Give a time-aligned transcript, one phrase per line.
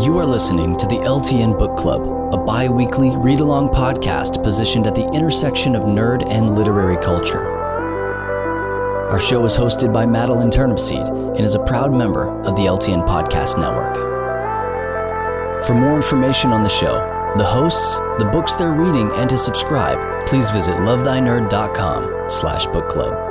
[0.00, 4.86] You are listening to the LTN Book Club, a bi weekly read along podcast positioned
[4.86, 7.46] at the intersection of nerd and literary culture.
[9.10, 13.06] Our show is hosted by Madeline Turnipseed and is a proud member of the LTN
[13.06, 13.94] Podcast Network.
[15.66, 16.94] For more information on the show,
[17.36, 23.29] the hosts, the books they're reading, and to subscribe, please visit lovethynerd.com slash book club.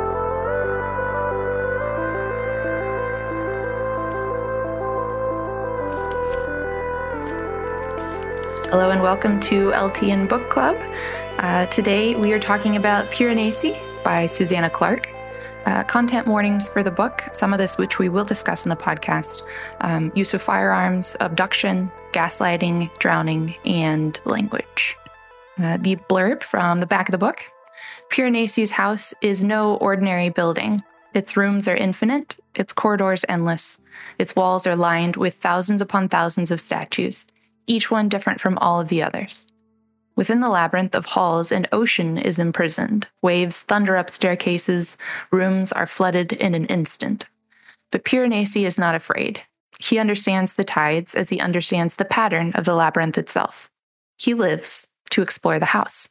[8.71, 10.79] Hello and welcome to LTN Book Club.
[11.39, 15.09] Uh, today we are talking about Piranesi by Susanna Clarke.
[15.65, 18.75] Uh, content warnings for the book, some of this which we will discuss in the
[18.75, 19.41] podcast
[19.81, 24.95] um, use of firearms, abduction, gaslighting, drowning, and language.
[25.57, 27.51] Uh, the blurb from the back of the book
[28.11, 30.83] Piranesi's house is no ordinary building.
[31.15, 33.81] Its rooms are infinite, its corridors endless,
[34.19, 37.31] its walls are lined with thousands upon thousands of statues
[37.69, 39.51] each one different from all of the others.
[40.15, 43.07] Within the labyrinth of halls, an ocean is imprisoned.
[43.21, 44.97] Waves thunder up staircases,
[45.31, 47.29] rooms are flooded in an instant.
[47.91, 49.41] But Piranesi is not afraid.
[49.79, 53.71] He understands the tides as he understands the pattern of the labyrinth itself.
[54.17, 56.09] He lives to explore the house.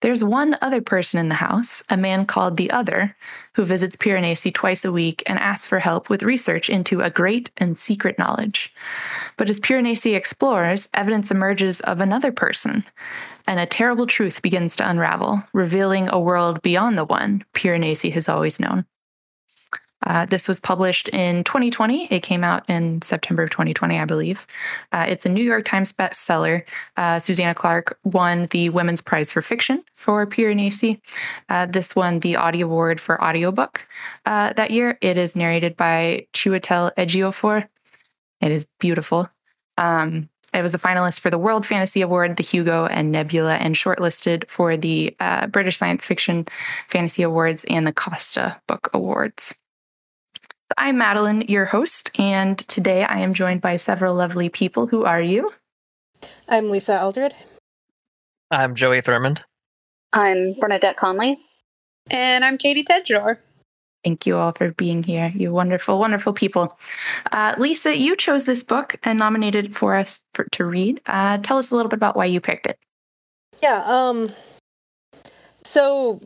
[0.00, 3.16] There's one other person in the house, a man called the Other,
[3.52, 7.50] who visits Piranesi twice a week and asks for help with research into a great
[7.58, 8.72] and secret knowledge.
[9.36, 12.84] But as Piranesi explores, evidence emerges of another person,
[13.46, 18.26] and a terrible truth begins to unravel, revealing a world beyond the one Piranesi has
[18.26, 18.86] always known.
[20.06, 22.06] Uh, this was published in 2020.
[22.06, 24.46] It came out in September of 2020, I believe.
[24.92, 26.64] Uh, it's a New York Times bestseller.
[26.96, 31.00] Uh, Susanna Clarke won the Women's Prize for Fiction for Piranesi.
[31.48, 33.86] Uh, this won the Audie Award for audiobook
[34.26, 34.98] uh, that year.
[35.00, 37.68] It is narrated by Chiwetel Ejiofor.
[38.40, 39.28] It is beautiful.
[39.76, 43.74] Um, it was a finalist for the World Fantasy Award, the Hugo and Nebula, and
[43.76, 46.46] shortlisted for the uh, British Science Fiction
[46.88, 49.59] Fantasy Awards and the Costa Book Awards.
[50.78, 54.86] I'm Madeline, your host, and today I am joined by several lovely people.
[54.86, 55.50] Who are you?
[56.48, 57.34] I'm Lisa Eldred.
[58.50, 59.42] I'm Joey Thurmond.
[60.12, 61.38] I'm Bernadette Conley.
[62.10, 63.38] And I'm Katie Tedjor.
[64.04, 65.32] Thank you all for being here.
[65.34, 66.78] You wonderful, wonderful people.
[67.32, 71.00] Uh, Lisa, you chose this book and nominated it for us for, to read.
[71.06, 72.78] Uh, tell us a little bit about why you picked it.
[73.62, 73.82] Yeah.
[73.86, 74.28] Um.
[75.64, 76.20] So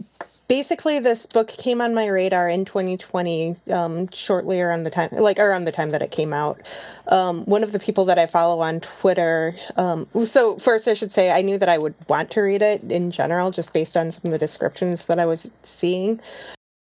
[0.48, 5.38] basically this book came on my radar in 2020 um, shortly around the time like
[5.38, 6.60] around the time that it came out.
[7.08, 11.10] Um, one of the people that i follow on twitter um, so first i should
[11.10, 14.10] say i knew that i would want to read it in general just based on
[14.10, 16.20] some of the descriptions that i was seeing.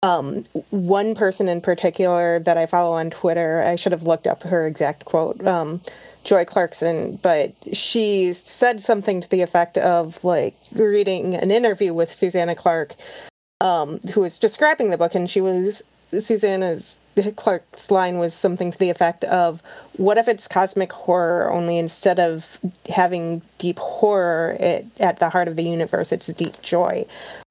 [0.05, 4.43] Um, one person in particular that i follow on twitter i should have looked up
[4.45, 5.81] her exact quote um,
[6.25, 12.13] Joy Clarkson, but she said something to the effect of like reading an interview with
[12.13, 12.95] Susanna Clarke
[13.61, 16.99] um, who was describing the book, and she was Susanna's
[17.37, 19.63] Clarke's line was something to the effect of,
[19.97, 21.51] "What if it's cosmic horror?
[21.53, 22.59] Only instead of
[22.89, 27.05] having deep horror it, at the heart of the universe, it's deep joy."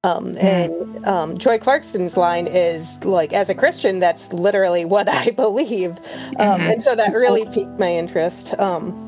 [0.03, 0.37] Um, hmm.
[0.37, 5.91] and um, Joy Clarkson's line is like, "As a Christian, that's literally what I believe,"
[5.91, 6.61] um, mm-hmm.
[6.61, 8.57] and so that really piqued my interest.
[8.59, 9.06] Um,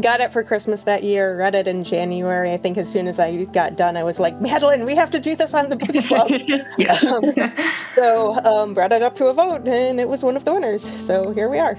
[0.00, 2.52] got it for Christmas that year, read it in January.
[2.52, 5.20] I think as soon as I got done, I was like, Madeline, we have to
[5.20, 6.30] do this on the book club.
[6.78, 6.92] yeah.
[7.12, 7.54] um,
[7.94, 10.82] so um, brought it up to a vote, and it was one of the winners.
[10.82, 11.76] So here we are.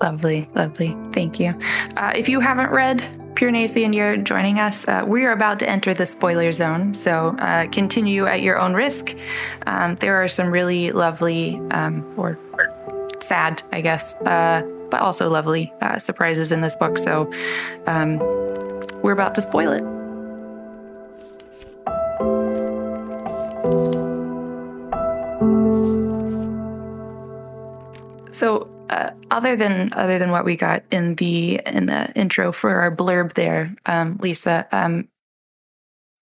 [0.00, 0.96] Lovely, lovely.
[1.12, 1.58] Thank you.
[1.96, 2.98] Uh, if you haven't read
[3.34, 6.94] Piranesi and you're joining us, uh, we are about to enter the spoiler zone.
[6.94, 9.14] So uh, continue at your own risk.
[9.66, 12.38] Um, there are some really lovely um, or
[13.20, 14.62] sad, I guess, uh,
[14.94, 16.98] but also lovely uh, surprises in this book.
[16.98, 17.28] So
[17.88, 18.18] um,
[19.02, 19.82] we're about to spoil it.
[28.32, 32.70] So uh, other than other than what we got in the in the intro for
[32.70, 35.08] our blurb there, um, Lisa, um,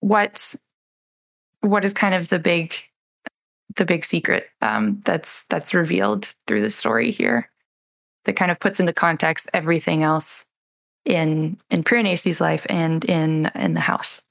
[0.00, 0.54] what
[1.60, 2.72] what is kind of the big
[3.76, 7.51] the big secret um, that's that's revealed through the story here?
[8.24, 10.46] That kind of puts into context everything else
[11.04, 14.22] in in Piranesi's life and in in the house.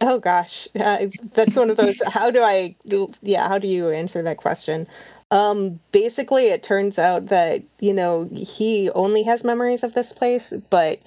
[0.00, 2.00] Oh gosh, uh, that's one of those.
[2.12, 2.74] how do I?
[3.22, 4.86] Yeah, how do you answer that question?
[5.30, 10.52] Um, basically, it turns out that you know he only has memories of this place,
[10.70, 10.98] but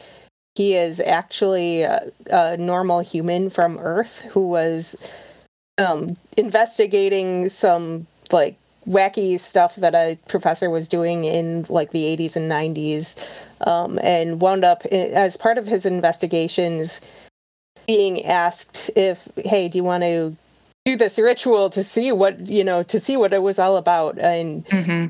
[0.55, 1.99] he is actually a,
[2.31, 5.47] a normal human from Earth who was
[5.77, 12.35] um, investigating some like wacky stuff that a professor was doing in like the 80s
[12.35, 17.01] and 90s, um, and wound up as part of his investigations
[17.87, 20.35] being asked if, hey, do you want to
[20.87, 24.17] do this ritual to see what you know to see what it was all about
[24.19, 25.07] and mm-hmm.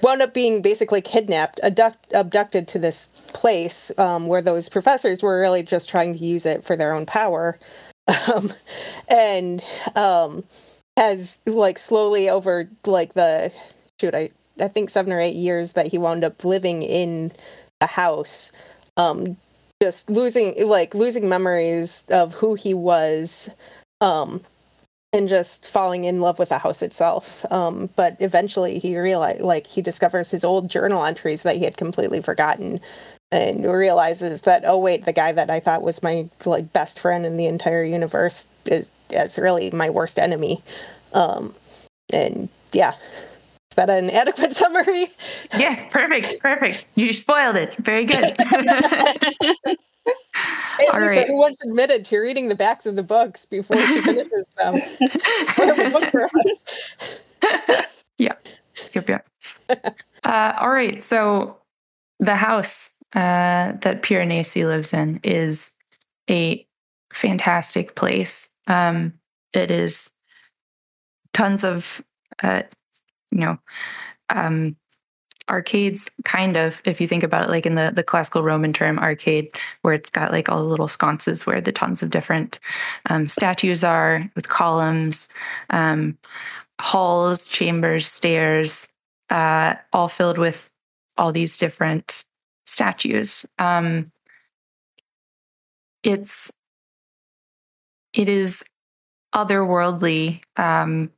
[0.00, 5.40] wound up being basically kidnapped abduct, abducted to this place um, where those professors were
[5.40, 7.58] really just trying to use it for their own power
[8.32, 8.48] um,
[9.08, 9.64] and
[9.96, 10.44] um,
[10.96, 13.52] has like slowly over like the
[14.00, 17.30] shoot i i think seven or eight years that he wound up living in
[17.80, 18.52] the house
[18.96, 19.36] um,
[19.82, 23.50] just losing like losing memories of who he was
[24.00, 24.40] um,
[25.12, 27.50] and just falling in love with the house itself.
[27.52, 31.76] Um, but eventually he realized, like, he discovers his old journal entries that he had
[31.76, 32.80] completely forgotten
[33.32, 37.26] and realizes that, oh, wait, the guy that I thought was my, like, best friend
[37.26, 40.58] in the entire universe is, is really my worst enemy.
[41.12, 41.52] Um,
[42.12, 45.06] and yeah, is that an adequate summary?
[45.56, 46.84] Yeah, perfect, perfect.
[46.94, 47.74] You spoiled it.
[47.76, 48.36] Very good.
[50.78, 51.26] Hey, All right.
[51.26, 54.78] who once admitted to reading the backs of the books before she finishes them.
[55.40, 57.22] Spoil the book for us.
[58.18, 58.46] yep.
[58.92, 59.08] Yep.
[59.08, 59.26] Yep.
[60.22, 61.02] Uh, all right.
[61.02, 61.56] So
[62.20, 65.72] the house uh, that Piranesi lives in is
[66.28, 66.66] a
[67.12, 68.50] fantastic place.
[68.66, 69.14] Um,
[69.54, 70.10] it is
[71.32, 72.04] tons of,
[72.42, 72.62] uh,
[73.30, 73.58] you know,
[74.28, 74.76] um,
[75.48, 78.98] arcades kind of if you think about it like in the the classical roman term
[78.98, 79.48] arcade
[79.82, 82.58] where it's got like all the little sconces where the tons of different
[83.10, 85.28] um, statues are with columns
[85.70, 86.18] um,
[86.80, 88.88] halls chambers stairs
[89.30, 90.68] uh, all filled with
[91.16, 92.24] all these different
[92.66, 94.10] statues um,
[96.02, 96.52] it's
[98.12, 98.64] it is
[99.34, 101.10] otherworldly um,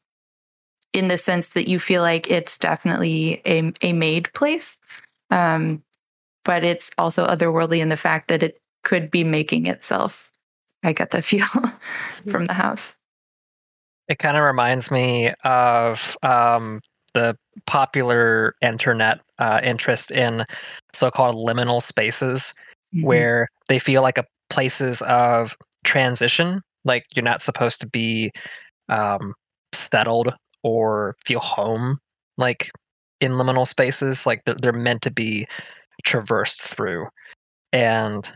[0.93, 4.81] in the sense that you feel like it's definitely a, a made place.
[5.31, 5.83] Um,
[6.45, 10.33] but it's also otherworldly in the fact that it could be making itself.
[10.83, 11.47] I get the feel
[12.31, 12.97] from the house.
[14.09, 16.81] It kind of reminds me of um,
[17.15, 20.45] the popular internet uh, interest in
[20.93, 22.55] so-called liminal spaces,
[22.95, 23.07] mm-hmm.
[23.07, 26.61] where they feel like a places of transition.
[26.85, 28.31] Like you're not supposed to be
[28.89, 29.35] um,
[29.73, 30.33] settled
[30.63, 31.99] or feel home
[32.37, 32.71] like
[33.21, 35.47] in liminal spaces like they're, they're meant to be
[36.05, 37.07] traversed through
[37.73, 38.33] and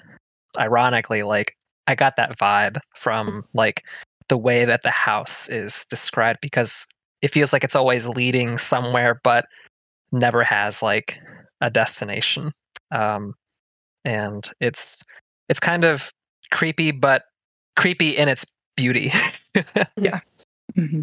[0.58, 3.82] ironically like i got that vibe from like
[4.28, 6.86] the way that the house is described because
[7.22, 9.46] it feels like it's always leading somewhere but
[10.10, 11.16] never has like
[11.60, 12.52] a destination
[12.90, 13.34] um
[14.04, 14.98] and it's
[15.48, 16.12] it's kind of
[16.50, 17.22] creepy but
[17.76, 18.44] creepy in its
[18.76, 19.10] beauty
[19.96, 20.20] yeah
[20.76, 21.02] mm-hmm.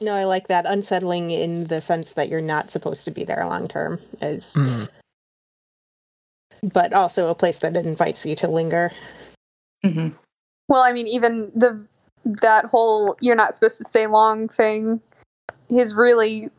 [0.00, 0.66] No, I like that.
[0.66, 4.90] Unsettling in the sense that you're not supposed to be there long term is mm.
[6.72, 8.90] but also a place that invites you to linger.
[9.84, 10.08] Mm-hmm.
[10.68, 11.86] Well, I mean, even the
[12.24, 15.00] that whole "you're not supposed to stay long" thing
[15.68, 16.50] is really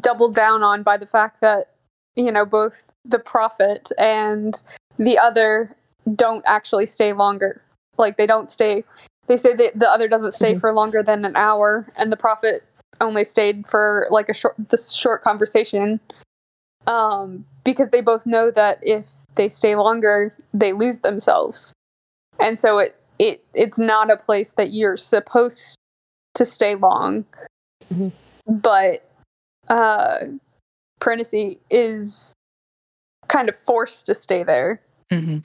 [0.00, 1.70] doubled down on by the fact that
[2.14, 4.62] you know both the prophet and
[4.98, 5.74] the other
[6.14, 7.60] don't actually stay longer.
[7.96, 8.84] Like they don't stay
[9.26, 10.60] they say that the other doesn't stay mm-hmm.
[10.60, 12.62] for longer than an hour, and the prophet
[13.00, 16.00] only stayed for like a short this short conversation.
[16.86, 21.72] Um, because they both know that if they stay longer, they lose themselves,
[22.38, 25.78] and so it it it's not a place that you're supposed
[26.34, 27.24] to stay long.
[27.92, 28.08] Mm-hmm.
[28.52, 29.08] But
[29.68, 30.18] uh,
[31.00, 32.34] Piranesi is
[33.28, 34.80] kind of forced to stay there.
[35.12, 35.38] Mm-hmm.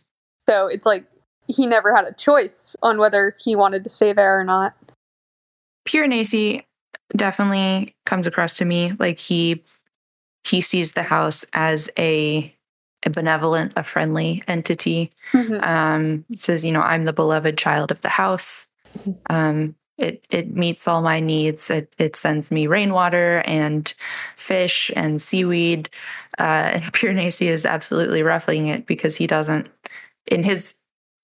[0.47, 1.05] So it's like
[1.47, 4.75] he never had a choice on whether he wanted to stay there or not.
[5.87, 6.63] Piranesi
[7.15, 9.63] definitely comes across to me like he
[10.43, 12.53] he sees the house as a
[13.05, 15.11] a benevolent, a friendly entity.
[15.31, 15.63] Mm-hmm.
[15.63, 18.69] Um, it says, you know, I'm the beloved child of the house.
[19.29, 21.69] Um, it it meets all my needs.
[21.69, 23.93] It it sends me rainwater and
[24.35, 25.89] fish and seaweed.
[26.37, 26.41] Uh,
[26.73, 29.67] and Piranesi is absolutely ruffling it because he doesn't,
[30.25, 30.75] in his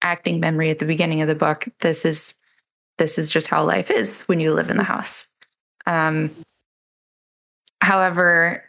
[0.02, 2.36] acting memory at the beginning of the book, this is
[2.98, 5.28] this is just how life is when you live in the house.
[5.86, 6.32] Um,
[7.82, 8.64] however,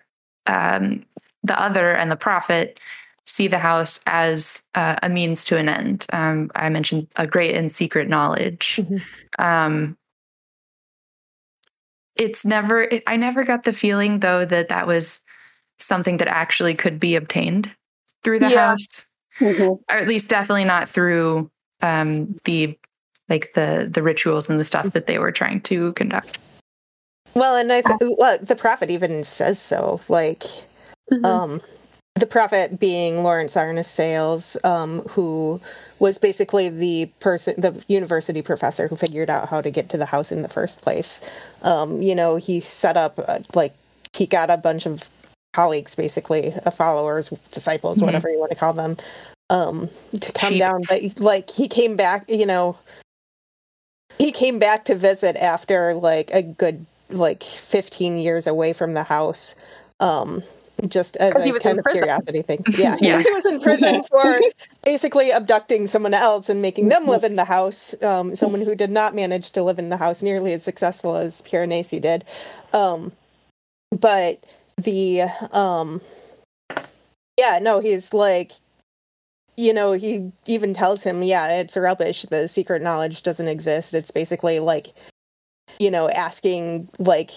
[0.47, 1.05] um,
[1.43, 2.81] the other and the prophet
[3.25, 6.07] see the house as uh, a means to an end.
[6.12, 8.76] Um, I mentioned a great and secret knowledge.
[8.76, 9.45] Mm-hmm.
[9.45, 9.99] Um,
[12.14, 15.25] it's never, it, I never got the feeling though that that was
[15.78, 17.71] something that actually could be obtained
[18.23, 18.69] through the yeah.
[18.69, 19.62] house mm-hmm.
[19.62, 21.50] or at least definitely not through
[21.83, 22.78] um, the
[23.28, 26.38] like the the rituals and the stuff that they were trying to conduct
[27.35, 30.00] Well, and I th- well, the prophet even says so.
[30.09, 30.43] Like,
[31.13, 31.25] mm-hmm.
[31.25, 31.61] um,
[32.15, 35.61] the prophet being Laurence Arne-Sayles, um, who
[35.99, 40.07] was basically the person, the university professor who figured out how to get to the
[40.07, 41.31] house in the first place.
[41.63, 43.73] Um, you know, he set up uh, like
[44.15, 45.09] he got a bunch of
[45.53, 48.07] colleagues, basically, uh, followers, disciples, mm-hmm.
[48.07, 48.97] whatever you want to call them,
[49.51, 49.89] um,
[50.21, 50.61] to come Cheap.
[50.61, 50.83] down.
[50.89, 52.79] But like he came back, you know,
[54.19, 59.03] he came back to visit after like a good like 15 years away from the
[59.03, 59.55] house.
[60.01, 60.43] Um,
[60.88, 62.02] just as a kind of prison.
[62.02, 62.62] curiosity thing.
[62.76, 63.23] Yeah, yeah.
[63.23, 64.40] he was in prison for
[64.85, 68.00] basically abducting someone else and making them live in the house.
[68.02, 71.42] Um, someone who did not manage to live in the house nearly as successful as
[71.42, 72.25] Piranesi did.
[72.73, 73.11] Um,
[74.00, 76.00] but the um,
[77.38, 78.52] yeah, no, he's like,
[79.56, 82.23] you know, he even tells him, yeah, it's rubbish.
[82.23, 83.95] The secret knowledge doesn't exist.
[83.95, 84.88] It's basically like,
[85.78, 87.30] you know, asking like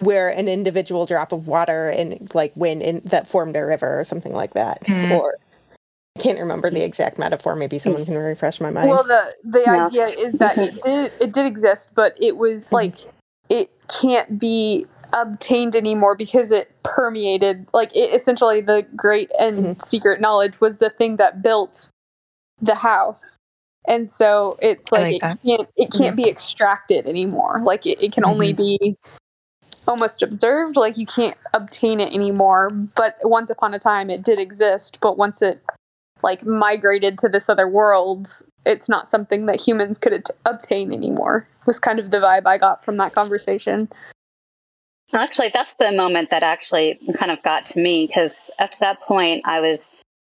[0.00, 4.04] where an individual drop of water and like when in that formed a river or
[4.04, 5.18] something like that mm.
[5.18, 5.36] or
[6.16, 9.62] I can't remember the exact metaphor maybe someone can refresh my mind well the the
[9.64, 9.84] yeah.
[9.84, 12.76] idea is that it did it did exist but it was mm-hmm.
[12.76, 12.94] like
[13.48, 19.78] it can't be obtained anymore because it permeated like it, essentially the great and mm-hmm.
[19.78, 21.90] secret knowledge was the thing that built
[22.60, 23.36] the house
[23.88, 25.38] and so it's like, like it that.
[25.44, 26.22] can't it can't mm-hmm.
[26.22, 28.32] be extracted anymore like it, it can mm-hmm.
[28.32, 28.96] only be
[29.90, 30.76] almost observed.
[30.76, 32.70] Like you can't obtain it anymore.
[32.70, 34.98] But once upon a time, it did exist.
[35.02, 35.60] But once it
[36.22, 41.46] like migrated to this other world, it's not something that humans could at- obtain anymore.
[41.66, 43.88] Was kind of the vibe I got from that conversation.
[45.12, 49.00] Actually, that's the moment that actually kind of got to me because up to that
[49.00, 49.94] point, I was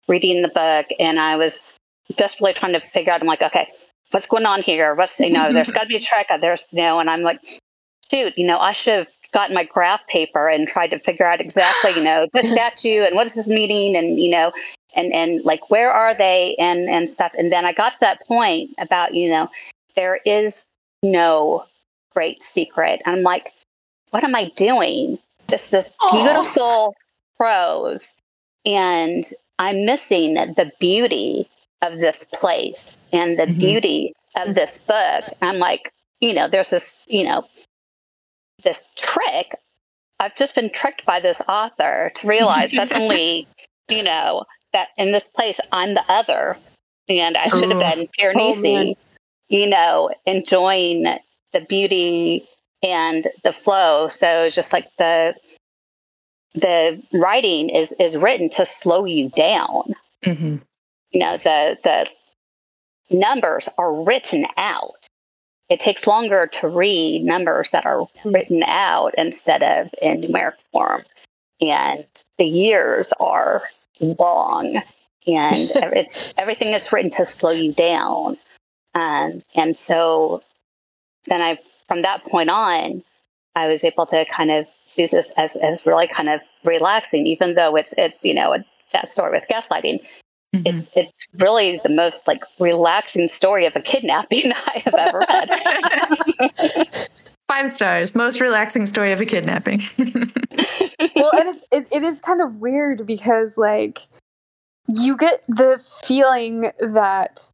[0.07, 1.77] reading the book and I was
[2.15, 3.22] desperately trying to figure out.
[3.22, 3.67] I'm like, okay,
[4.12, 4.95] what's going on here?
[4.95, 5.53] What's you know?
[5.53, 6.27] there's got to be a trick.
[6.41, 7.39] There's you know, and I'm like,
[8.10, 11.42] shoot, you know, I should have gotten my graph paper and tried to figure out
[11.42, 14.52] exactly, you know, the statue and what is this meeting and, you know,
[14.96, 17.34] and, and like where are they and, and stuff.
[17.38, 19.50] And then I got to that point about, you know,
[19.96, 20.66] there is
[21.02, 21.66] no
[22.13, 23.02] great secret.
[23.06, 23.54] And I'm like,
[24.12, 25.18] what am I doing?
[25.48, 26.96] This this beautiful
[27.36, 28.16] prose.
[28.66, 29.24] And
[29.60, 31.48] I'm missing the beauty
[31.82, 33.60] of this place and the mm-hmm.
[33.60, 35.24] beauty of this book.
[35.42, 37.44] I'm like, you know, there's this, you know,
[38.63, 39.55] this trick,
[40.20, 43.48] I've just been tricked by this author to realize suddenly,
[43.89, 46.58] you know, that in this place I'm the other,
[47.10, 49.01] and I should have been Piranesi, oh,
[49.50, 51.03] you know, enjoying
[51.51, 52.48] the beauty
[52.82, 54.08] and the flow.
[54.08, 55.36] So just like the
[56.55, 59.93] the writing is is written to slow you down.
[60.24, 60.58] Mm-hmm.
[61.12, 62.10] You know, the the
[63.15, 65.08] numbers are written out
[65.74, 71.01] it takes longer to read numbers that are written out instead of in numeric form.
[71.60, 72.06] And
[72.38, 73.63] the years are
[74.00, 74.84] long and
[75.25, 78.38] it's everything is written to slow you down.
[78.94, 80.44] Um, and so
[81.27, 83.03] then I, from that point on,
[83.56, 87.56] I was able to kind of see this as, as really kind of relaxing, even
[87.56, 90.06] though it's, it's, you know, a sad story with gaslighting.
[90.53, 90.67] Mm-hmm.
[90.67, 95.25] It's it's really the most like relaxing story of a kidnapping I have ever
[96.39, 97.07] read.
[97.48, 99.83] Five stars, most relaxing story of a kidnapping.
[99.98, 104.00] well, and it's it, it is kind of weird because like
[104.88, 107.51] you get the feeling that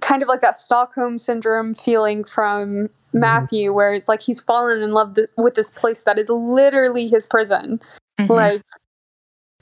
[0.00, 3.20] kind of like that Stockholm syndrome feeling from mm-hmm.
[3.20, 7.08] Matthew, where it's like he's fallen in love th- with this place that is literally
[7.08, 7.80] his prison.
[8.18, 8.32] Mm-hmm.
[8.32, 8.62] Like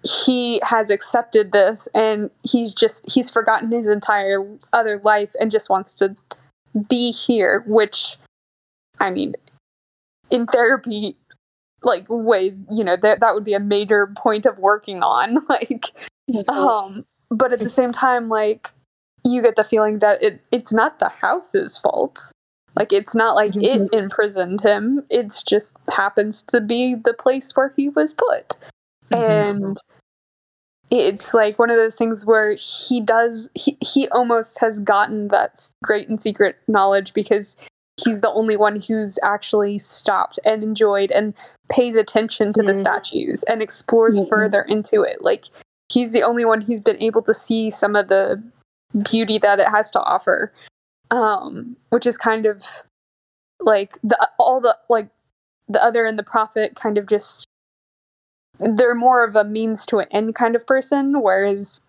[0.07, 5.71] he has accepted this and he's just he's forgotten his entire other life and just
[5.71, 6.15] wants to
[6.89, 8.17] be here which
[9.01, 9.35] i mean
[10.31, 11.17] in therapy
[11.83, 15.85] like ways you know that that would be a major point of working on like
[16.31, 16.51] mm-hmm.
[16.51, 18.71] um but at the same time like
[19.25, 22.33] you get the feeling that it it's not the house's fault
[22.75, 23.85] like it's not like mm-hmm.
[23.85, 28.57] it imprisoned him it's just happens to be the place where he was put
[29.11, 29.15] mm-hmm.
[29.15, 29.77] and
[30.91, 35.69] it's like one of those things where he does he, he almost has gotten that
[35.83, 37.57] great and secret knowledge because
[38.05, 41.35] he's the only one who's actually stopped and enjoyed and
[41.71, 45.23] pays attention to the statues and explores further into it.
[45.23, 45.47] Like
[45.91, 48.43] he's the only one who's been able to see some of the
[49.03, 50.53] beauty that it has to offer
[51.11, 52.63] um which is kind of
[53.61, 55.09] like the all the like
[55.69, 57.46] the other and the prophet kind of just
[58.59, 61.81] they're more of a means to an end kind of person, whereas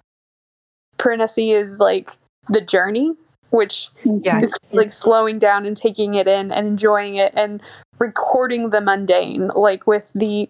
[0.97, 2.12] Piranesi is like
[2.47, 3.13] the journey,
[3.50, 4.41] which yeah.
[4.41, 7.62] is like slowing down and taking it in and enjoying it and
[8.00, 10.50] recording the mundane, like with the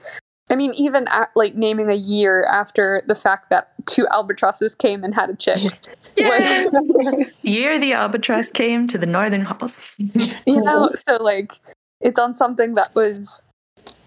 [0.50, 5.04] I mean, even at, like naming a year after the fact that two albatrosses came
[5.04, 5.58] and had a chick.
[6.18, 9.98] like, year the albatross came to the northern halls.
[10.00, 11.52] you know, so like
[12.00, 13.42] it's on something that was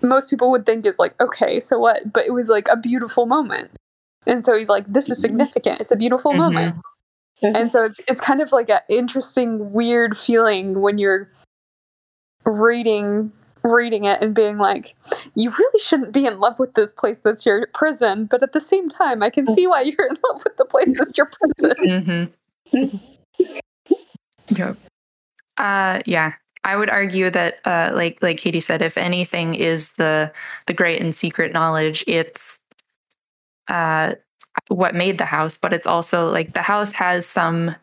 [0.03, 2.13] most people would think is like okay, so what?
[2.13, 3.71] But it was like a beautiful moment,
[4.27, 5.81] and so he's like, this is significant.
[5.81, 6.41] It's a beautiful mm-hmm.
[6.41, 6.77] moment.
[7.43, 11.31] And so it's it's kind of like an interesting, weird feeling when you're
[12.45, 14.95] reading reading it and being like,
[15.35, 18.61] you really shouldn't be in love with this place that's your prison, but at the
[18.61, 22.31] same time, I can see why you're in love with the place that's your prison.
[22.73, 23.47] Mm-hmm.
[24.57, 24.77] yep.
[25.59, 26.33] Uh, yeah.
[26.63, 30.33] I would argue that, uh, like like Katie said, if anything is the
[30.67, 32.63] the great and secret knowledge, it's
[33.69, 34.15] uh,
[34.69, 37.75] what made the house, but it's also like the house has some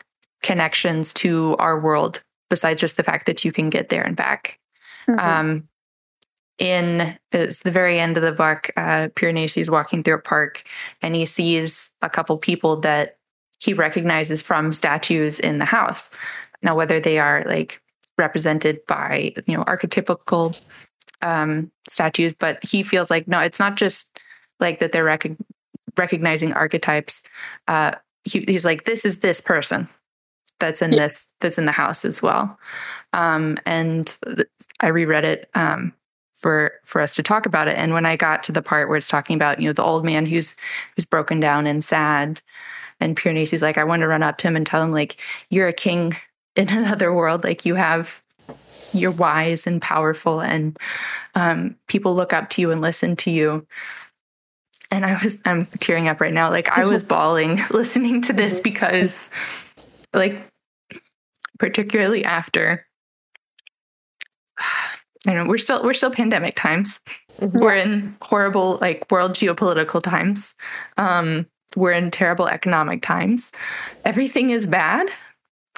[0.43, 4.59] connections to our world besides just the fact that you can get there and back.
[5.07, 5.19] Mm-hmm.
[5.19, 5.67] Um,
[6.59, 10.63] in it's the very end of the book, uh, Piranesi walking through a park
[11.01, 13.17] and he sees a couple people that
[13.59, 16.15] he recognizes from statues in the house.
[16.63, 17.81] Now, whether they are like
[18.17, 20.63] represented by you know archetypical
[21.21, 24.19] um, statues, but he feels like no, it's not just
[24.59, 25.37] like that they're rec-
[25.97, 27.23] recognizing archetypes.
[27.67, 27.93] Uh,
[28.23, 29.87] he, he's like, this is this person
[30.59, 31.03] that's in yeah.
[31.03, 32.57] this that's in the house as well.
[33.13, 34.15] Um, and
[34.79, 35.93] I reread it um,
[36.33, 37.77] for for us to talk about it.
[37.77, 40.05] And when I got to the part where it's talking about you know the old
[40.05, 40.55] man who's
[40.95, 42.41] who's broken down and sad,
[42.99, 45.67] and Piranesi's like, I want to run up to him and tell him like you're
[45.67, 46.15] a king
[46.57, 48.21] in another world, like you have
[48.93, 50.77] you're wise and powerful, and
[51.35, 53.65] um, people look up to you and listen to you.
[54.89, 56.49] And I was I'm tearing up right now.
[56.49, 59.29] Like I was bawling listening to this because
[60.13, 60.47] like
[61.59, 62.85] particularly after
[65.27, 67.01] I know we're still we're still pandemic times.
[67.33, 67.59] Mm-hmm.
[67.59, 70.55] We're in horrible like world geopolitical times.
[70.95, 73.51] Um, we're in terrible economic times.
[74.05, 75.09] Everything is bad,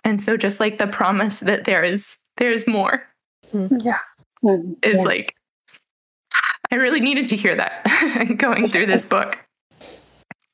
[0.03, 3.05] and so just like the promise that there is there is more.
[3.47, 3.77] Mm-hmm.
[3.81, 3.97] Yeah,
[4.83, 5.03] is yeah.
[5.03, 5.35] like
[6.71, 9.45] I really needed to hear that going through this book.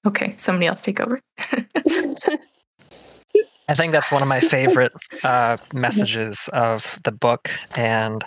[0.06, 1.20] Okay, somebody else take over.
[3.68, 8.24] I think that's one of my favorite uh, messages of the book, and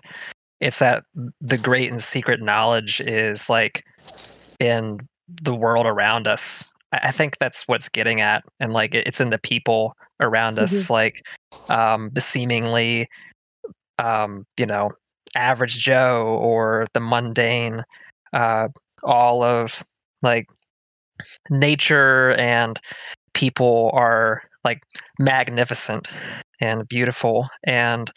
[0.60, 1.04] it's that
[1.40, 3.84] the great and secret knowledge is like
[4.58, 4.98] in
[5.42, 6.68] the world around us.
[6.90, 10.92] I think that's what's getting at, and like it's in the people around us, mm-hmm.
[10.92, 11.22] like
[11.68, 13.08] um, the seemingly,
[13.98, 14.90] um, you know,
[15.34, 17.84] average Joe or the mundane.
[18.32, 18.68] Uh,
[19.04, 19.82] all of
[20.22, 20.46] like
[21.50, 22.80] nature and
[23.34, 24.82] people are like
[25.18, 26.08] magnificent
[26.60, 28.10] and beautiful, and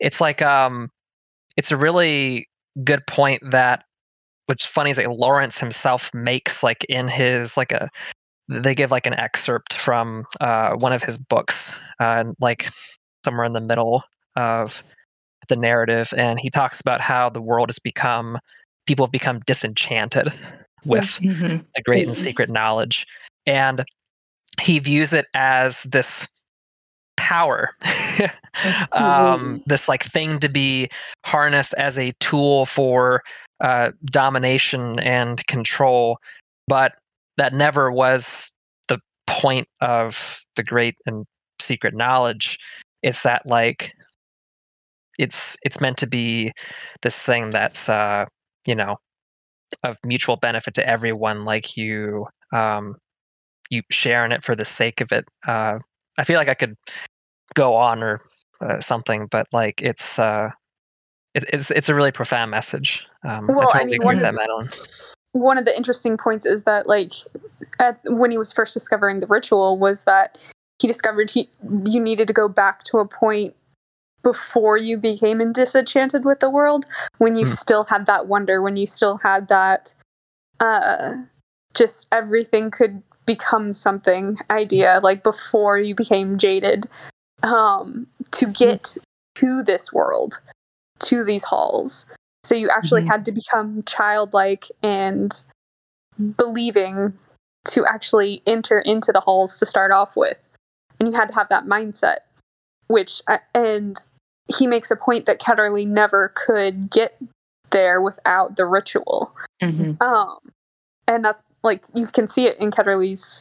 [0.00, 0.88] it's like um
[1.56, 2.46] it's a really
[2.84, 3.84] good point that
[4.46, 7.88] which funny is that Laurence himself makes like in his like a
[8.48, 12.68] they give like an excerpt from uh, one of his books uh, like
[13.24, 14.02] somewhere in the middle
[14.36, 14.82] of
[15.48, 18.38] the narrative and he talks about how the world has become
[18.86, 20.32] people have become disenchanted
[20.84, 21.58] with mm-hmm.
[21.74, 23.06] the great and secret knowledge
[23.46, 23.84] and
[24.60, 26.28] he views it as this
[27.16, 27.70] power
[28.92, 30.88] um, this like thing to be
[31.24, 33.22] harnessed as a tool for
[33.60, 36.18] uh, domination and control
[36.68, 36.94] but
[37.36, 38.50] that never was
[38.88, 41.24] the point of the great and
[41.60, 42.58] secret knowledge
[43.02, 43.92] it's that like
[45.18, 46.52] it's it's meant to be
[47.02, 48.24] this thing that's uh
[48.66, 48.96] you know
[49.84, 52.96] of mutual benefit to everyone like you um
[53.70, 55.78] you sharing it for the sake of it uh
[56.18, 56.74] i feel like i could
[57.54, 58.22] go on or
[58.60, 60.48] uh, something, but like it's uh,
[61.34, 63.04] it, it's it's a really profound message.
[63.24, 64.68] Um, well, I, totally I mean, agree with that, Madeline.
[65.32, 67.10] One of the interesting points is that like
[67.78, 70.38] at, when he was first discovering the ritual was that
[70.80, 71.48] he discovered he
[71.88, 73.54] you needed to go back to a point
[74.22, 76.84] before you became disenchanted with the world
[77.18, 77.50] when you hmm.
[77.50, 79.94] still had that wonder when you still had that
[80.60, 81.14] uh
[81.74, 86.86] just everything could become something idea like before you became jaded
[87.42, 88.96] um, to get
[89.36, 90.38] to this world,
[91.00, 92.10] to these halls.
[92.44, 93.10] So you actually mm-hmm.
[93.10, 95.32] had to become childlike and
[96.36, 97.14] believing
[97.66, 100.38] to actually enter into the halls to start off with.
[100.98, 102.18] And you had to have that mindset,
[102.88, 103.96] which, uh, and
[104.48, 107.16] he makes a point that Ketterley never could get
[107.70, 109.34] there without the ritual.
[109.62, 110.02] Mm-hmm.
[110.02, 110.38] Um,
[111.06, 113.40] and that's like, you can see it in Ketterley's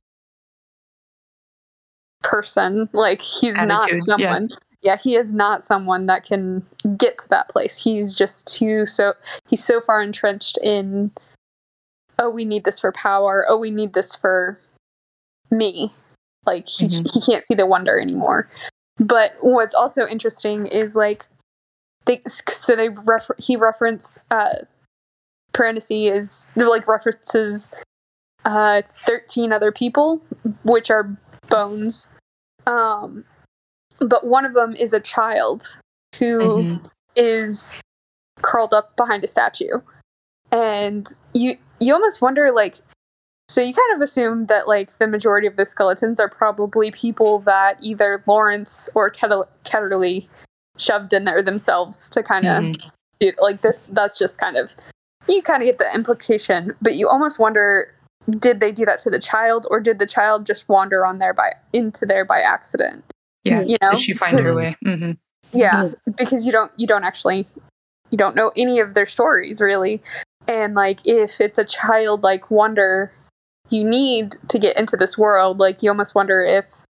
[2.21, 2.87] person.
[2.93, 4.49] Like he's Attitude, not someone.
[4.49, 4.57] yeah,
[4.99, 6.63] he is not someone that can
[6.97, 7.83] get to that place.
[7.83, 9.13] He's just too so
[9.49, 11.11] he's so far entrenched in
[12.19, 13.45] oh, we need this for power.
[13.49, 14.59] Oh, we need this for
[15.49, 15.89] me.
[16.45, 17.13] Like he Mhm.
[17.13, 18.47] he can't see the wonder anymore.
[18.97, 21.27] But what's also interesting is like
[22.05, 24.55] they so they refer he reference uh
[25.53, 27.73] Piranesi is like references
[28.45, 30.21] uh 13 other people
[30.63, 31.15] which are
[31.49, 32.09] bones
[32.65, 33.23] um
[34.01, 35.77] but one of them is a child
[36.17, 36.79] who
[37.15, 37.81] is
[38.37, 38.41] Mhm.
[38.43, 39.79] curled up behind a statue
[40.51, 42.75] and you you almost wonder like
[43.49, 47.39] so you kind of assume that like the majority of the skeletons are probably people
[47.39, 50.27] that either Laurence or Ketterley
[50.77, 52.91] shoved in there themselves to kind of Mhm.
[53.19, 54.75] do like this that's just kind of
[55.27, 57.93] you kind of get the implication but you almost wonder
[58.29, 61.33] did they do that to the child or did the child just wander on there
[61.33, 63.03] by into there by accident
[63.43, 63.61] Yeah.
[63.61, 64.75] you know Did she find her way?
[64.83, 65.11] hmm
[65.53, 67.45] yeah because you don't you don't actually
[68.09, 70.01] you don't know any of their stories really
[70.47, 73.11] and like if it's a childlike wonder
[73.69, 76.85] you need to get into this world like you almost wonder if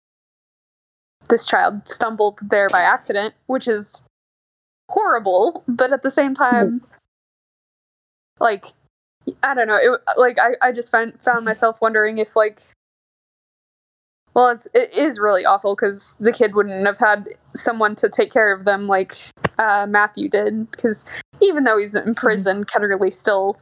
[1.29, 4.03] this child stumbled there by accident which is
[4.89, 6.81] horrible but at the same time
[8.39, 8.65] like
[9.43, 12.61] i don't know it, like I, I just found found myself wondering if like
[14.33, 18.31] well it's it is really awful because the kid wouldn't have had someone to take
[18.31, 19.13] care of them like
[19.57, 21.05] uh, matthew did because
[21.41, 23.59] even though he's in prison ketterley still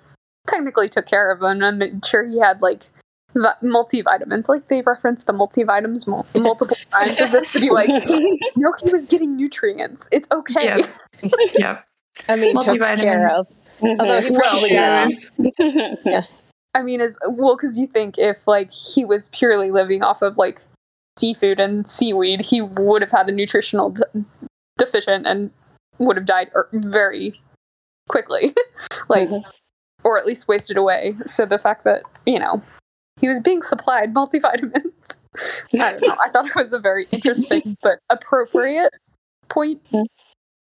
[0.47, 2.83] technically took care of him and made sure he had like
[3.35, 7.89] vi- multivitamins like they referenced the multivitamins mul- multiple times as if to be like
[8.55, 10.87] no he was getting nutrients it's okay Yeah.
[11.57, 11.85] Yep.
[12.27, 13.39] I mean, took care Multivitamins.
[13.39, 13.47] of.
[13.81, 16.29] Although he Well, probably got off.
[16.75, 20.37] I mean, as well, because you think if like he was purely living off of
[20.37, 20.61] like
[21.17, 24.03] seafood and seaweed, he would have had a nutritional d-
[24.77, 25.51] deficient and
[25.97, 27.33] would have died er- very
[28.07, 28.53] quickly,
[29.09, 29.29] like,
[30.03, 31.15] or at least wasted away.
[31.25, 32.61] So the fact that you know
[33.19, 35.19] he was being supplied multivitamins,
[35.73, 36.17] I don't know.
[36.23, 38.93] I thought it was a very interesting but appropriate
[39.49, 40.05] point Mhm.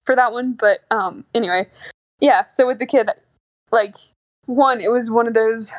[0.06, 0.54] for that one.
[0.54, 1.68] But um, anyway,
[2.20, 2.46] yeah.
[2.48, 3.10] So with the kid,
[3.72, 3.96] like
[4.46, 5.72] one, it was one of those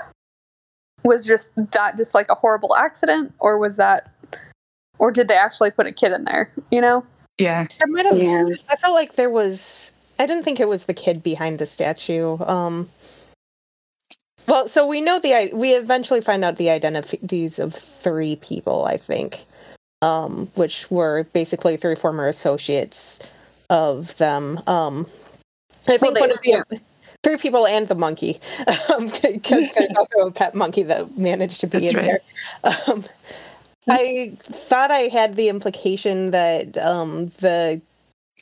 [1.05, 4.11] was just that just like a horrible accident or was that
[4.99, 7.05] or did they actually put a kid in there you know
[7.39, 7.67] Yeah.
[7.83, 8.19] I might have.
[8.19, 8.47] Yeah.
[8.71, 9.97] I felt like there was.
[10.21, 12.39] I didn't think it was the kid behind the statue.
[12.47, 12.89] Um.
[14.47, 15.51] Well, so we know the.
[15.53, 18.85] We eventually find out the identities of three people.
[18.85, 19.45] I think,
[20.03, 23.33] um, which were basically three former associates
[23.69, 24.59] of them.
[24.69, 25.07] Um,
[25.89, 26.81] I think they one of the
[27.25, 28.35] three people and the monkey,
[29.23, 32.21] because there's also a pet monkey that managed to be That's in right.
[32.63, 32.73] there.
[32.89, 33.03] Um,
[33.89, 37.81] I thought I had the implication that um, the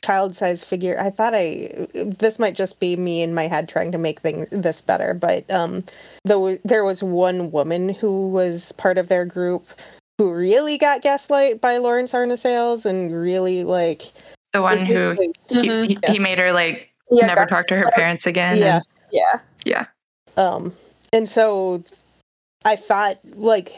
[0.03, 0.97] child-sized figure.
[0.99, 4.47] I thought I this might just be me in my head trying to make things
[4.51, 5.81] this better, but um,
[6.25, 9.65] though there was one woman who was part of their group
[10.17, 14.03] who really got gaslight by Laurence Arne-Sayles and really like
[14.53, 15.87] The one who he, Mhm.
[16.05, 18.57] he, he made her like yeah never Gus- talk to her parents again.
[18.57, 19.85] yeah and- yeah yeah.
[20.35, 20.73] Um,
[21.13, 21.81] and so
[22.65, 23.69] I thought like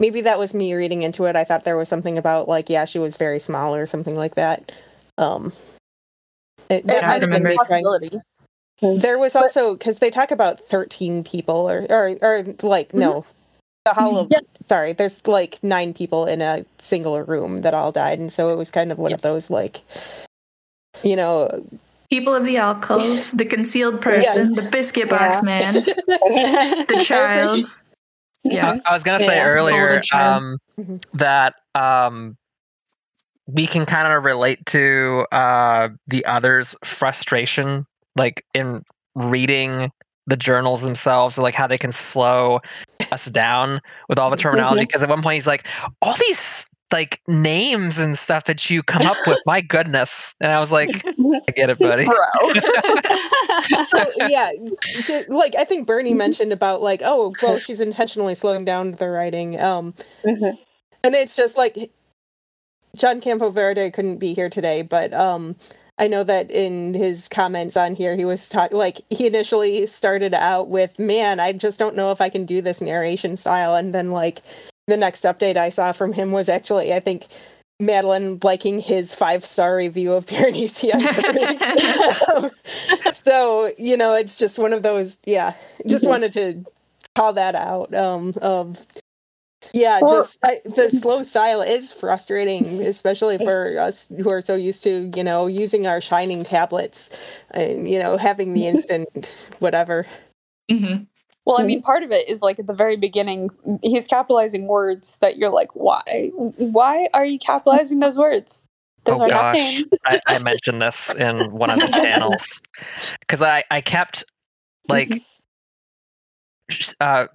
[0.00, 1.36] maybe that was me reading into it.
[1.36, 4.34] I thought there was something about like yeah, she was very small or something like
[4.36, 4.74] that.
[5.18, 5.52] Um,
[6.70, 7.50] it, that it I might have been remember.
[7.50, 8.20] me
[8.80, 8.98] trying.
[8.98, 13.24] There was also because they talk about thirteen people or or, or like no.
[13.86, 14.28] The Hollow.
[14.30, 14.40] Yeah.
[14.60, 18.56] Sorry, there's like nine people in a single room that all died, and so it
[18.56, 19.78] was kind of one of those like,
[21.02, 21.48] you know,
[22.10, 25.42] People of the alcove, the concealed person, the biscuit box Yeah.
[25.42, 27.60] man, the child.
[28.42, 28.78] Yeah.
[28.84, 29.46] I was gonna say Yeah.
[29.46, 30.42] earlier Folded child.
[30.42, 31.10] um, Mhm.
[31.18, 32.36] that um,
[33.46, 38.82] we can kind of relate to uh, the others' frustration, like in
[39.14, 39.92] reading
[40.26, 42.60] the journals themselves, like how they can slow
[43.12, 44.84] us down with all the terminology.
[44.84, 45.66] Because at one point he's like,
[46.02, 50.60] "All these like names and stuff that you come up with, my goodness!" And I
[50.60, 51.04] was like,
[51.48, 52.14] "I get it, buddy." bro
[53.86, 54.50] so yeah,
[55.04, 59.10] ju- like I think Bernie mentioned about like, oh, well, she's intentionally slowing down the
[59.10, 59.60] writing.
[59.60, 59.92] Um,
[60.24, 60.56] Mhm.
[61.04, 61.76] and it's just like
[62.96, 65.56] John Campo Verde couldn't be here today, but um,
[65.98, 70.34] I know that in his comments on here, he was talking like he initially started
[70.34, 73.94] out with, "Man, I just don't know if I can do this narration style," and
[73.94, 74.40] then like
[74.90, 77.26] the next update I saw from him was actually, I think.
[77.82, 80.92] Madeline liking his five star review of Piranesi.
[80.92, 82.50] Um,
[83.14, 85.18] so you know, it's just one of those.
[85.24, 85.52] Yeah,
[85.88, 86.08] just Mhm.
[86.08, 86.62] wanted to
[87.16, 87.94] call that out.
[87.94, 88.86] Um, of
[89.72, 94.56] Yeah, Well- just I, the slow style is frustrating, especially for us who are so
[94.56, 100.06] used to, you know, using our shining tablets and, you know, having the instant whatever.
[100.70, 101.04] Mm-hmm.
[101.46, 103.50] Well, I mean, part of it is like at the very beginning,
[103.82, 106.30] he's capitalizing words that you're like, why?
[106.34, 108.68] Why are you capitalizing those words?
[109.04, 109.90] Those oh are not gosh, names.
[110.04, 112.60] I, I mentioned this in one of the channels
[113.20, 114.24] because I I kept
[114.88, 115.22] like
[116.68, 117.26] sh- uh,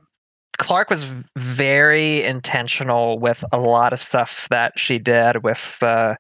[0.58, 1.04] Clarke was
[1.36, 6.18] very intentional with a lot of stuff that she did with the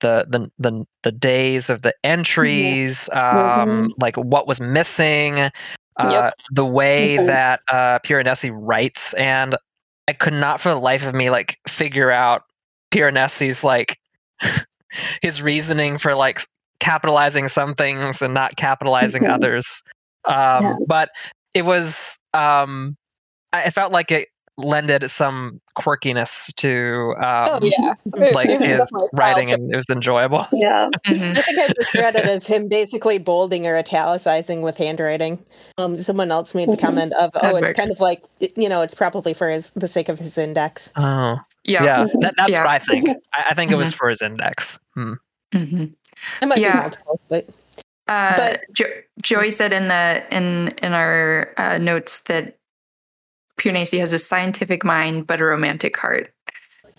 [0.00, 5.50] the the the, the days of the entries, um, like what was missing,
[5.98, 6.32] uh, Yep.
[6.52, 9.56] the way that uh, Piranesi writes, and
[10.08, 12.42] I could not for the life of me like figure out
[12.90, 13.98] Piranesi's like
[15.22, 16.40] his reasoning for like
[16.80, 19.30] capitalizing some things and not capitalizing Mhm.
[19.34, 19.82] others.
[20.26, 20.76] Um, Yeah.
[20.86, 21.10] But
[21.54, 22.96] it was, um,
[23.52, 27.94] I I felt like it lended some quirkiness to um, Oh yeah,
[28.32, 30.46] like it was his definitely a style writing, and it was enjoyable.
[30.52, 30.88] Yeah.
[31.06, 31.30] Mm-hmm.
[31.36, 35.38] I think I just read it as him basically bolding or italicizing with handwriting.
[35.78, 36.80] Um, someone else made the Mhm.
[36.80, 38.22] comment of, "Oh, it's kind of like
[38.56, 41.82] you know, it's probably for his the sake of his index." Oh, Yeah.
[41.84, 42.20] yeah, Mhm.
[42.22, 42.60] that, that's Yeah.
[42.60, 43.08] what I think.
[43.34, 44.78] I, I think it was for his index.
[44.94, 45.14] Hmm.
[45.52, 45.84] Mm-hmm.
[46.42, 46.72] It might Yeah.
[46.72, 47.46] be multiple, but
[48.06, 52.58] Uh, But- jo- Joey said in the in in our uh, notes that
[53.58, 56.32] Piranesi has a scientific mind but a romantic heart.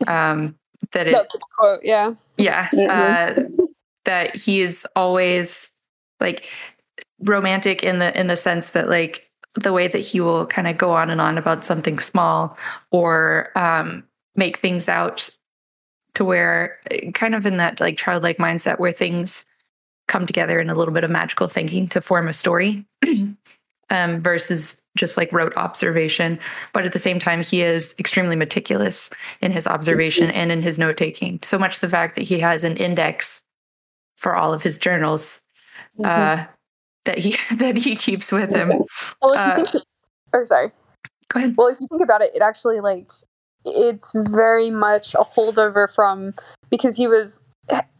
[0.08, 0.56] Um,
[0.92, 1.80] that it, That's a quote.
[1.84, 2.14] Yeah.
[2.38, 2.90] yeah, Mhm.
[2.90, 3.68] uh,
[4.06, 5.74] that he is always
[6.20, 6.52] like
[7.26, 10.78] romantic in the in the sense that like the way that he will kind of
[10.78, 12.58] go on and on about something small
[12.92, 14.04] or um,
[14.36, 15.30] make things out
[16.14, 16.78] to where
[17.14, 19.46] kind of in that like childlike mindset where things
[20.08, 22.86] come together in a little bit of magical thinking to form a story
[23.90, 26.40] um, versus just like rote observation
[26.74, 29.10] but at the same time he is extremely meticulous
[29.42, 32.64] in his observation and in his note taking so much the fact that he has
[32.64, 33.44] an index
[34.18, 35.42] for all of his journals
[36.04, 36.46] uh,
[37.06, 38.70] that he that he keeps with him
[39.22, 39.84] Well, if Uh, you think,
[40.34, 40.72] or sorry.
[41.30, 43.08] go ahead Well, if you think about it, it actually like
[43.66, 46.34] it's very much a holdover from
[46.70, 47.42] because he was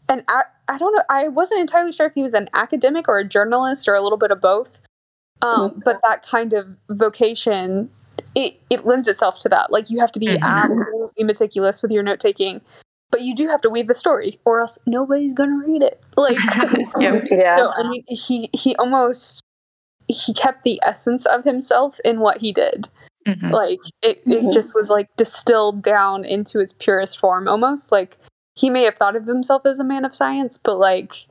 [0.08, 3.24] an I don't know I wasn't entirely sure if he was an academic or a
[3.24, 4.80] journalist or a little bit of both.
[5.42, 7.90] Um, but that kind of vocation
[8.34, 9.70] it it lends itself to that.
[9.70, 10.42] Like you have to be Mhm.
[10.42, 12.60] absolutely meticulous with your note taking,
[13.10, 16.00] but you do have to weave a story, or else nobody's gonna read it.
[16.16, 16.38] Like
[16.98, 17.56] yeah Yeah.
[17.56, 19.42] so I mean, he he almost
[20.08, 22.88] he kept the essence of himself in what he did.
[23.26, 23.50] Mhm.
[23.50, 24.52] Like it, it Mhm.
[24.52, 28.16] just was like distilled down into its purest form, almost like
[28.54, 31.26] he may have thought of himself as a man of science, but like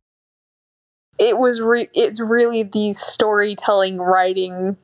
[1.17, 4.77] it was re- it's really the storytelling writing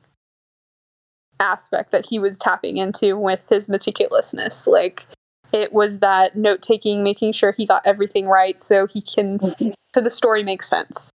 [1.40, 4.66] aspect that he was tapping into with his meticulousness.
[4.66, 5.04] Like
[5.52, 10.00] it was that note taking making sure he got everything right so he can so
[10.00, 11.10] the story makes sense.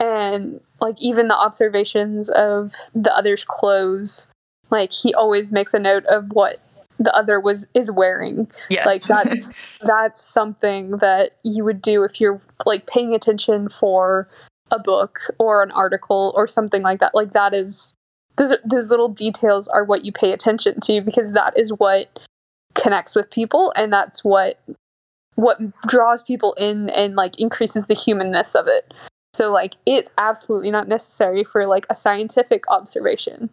[0.00, 4.30] And like even the observations of the other's clothes
[4.70, 6.60] like he always makes a note of what
[6.98, 8.50] the other was is wearing.
[8.68, 8.86] Yes.
[8.86, 14.28] like that that's something that you would do if you're like paying attention for
[14.70, 17.14] a book or an article or something like that.
[17.14, 17.94] Like that is
[18.36, 22.26] those those little details are what you pay attention to because that is what
[22.74, 24.60] connects with people and that's what
[25.34, 28.92] what draws people in and like increases the humanness of it.
[29.34, 33.50] So like it's absolutely not necessary for like a scientific observation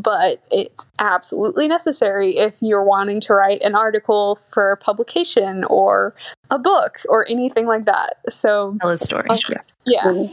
[0.00, 6.14] but it's absolutely necessary if you're wanting to write an article for publication or
[6.50, 8.16] a book or anything like that.
[8.28, 10.26] So, tell a story Oh, yeah yeah.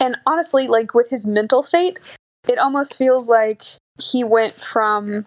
[0.00, 1.98] And honestly, like with his mental state,
[2.48, 3.62] it almost feels like
[4.00, 5.24] he went from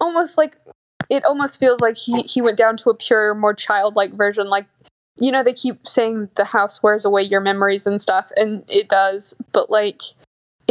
[0.00, 0.56] almost like
[1.10, 4.66] it almost feels like he he went down to a pure more childlike version like
[5.20, 8.88] you know they keep saying the house wears away your memories and stuff and it
[8.88, 10.02] does but like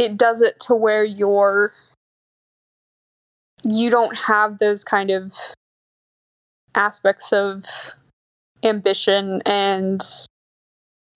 [0.02, 1.72] it does it to where you're
[3.62, 5.32] you don't have those kind of
[6.74, 7.64] aspects of
[8.64, 10.02] ambition and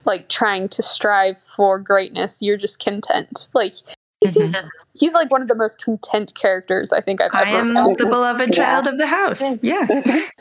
[0.05, 4.49] like trying to strive for greatness you're just content like he mm-hmm.
[4.49, 4.57] seems
[4.95, 7.55] he's like one of the most content characters i think i've ever seen.
[7.55, 7.99] I ever am met.
[7.99, 8.65] the beloved Yeah.
[8.65, 9.43] child of the house.
[9.63, 9.87] Yeah.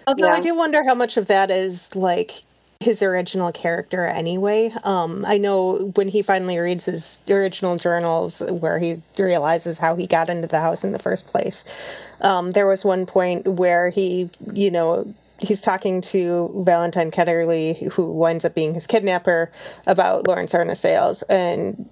[0.07, 2.31] Although I do wonder how much of that is like
[2.79, 4.71] his original character anyway.
[4.83, 10.07] Um, I know when he finally reads his original journals where he realizes how he
[10.07, 12.07] got into the house in the first place.
[12.21, 15.05] Um, there was one point where he, you know,
[15.39, 19.51] he's talking to Valentine Ketterley, who winds up being his kidnapper,
[19.87, 21.89] about Laurence Arne-Sayles, and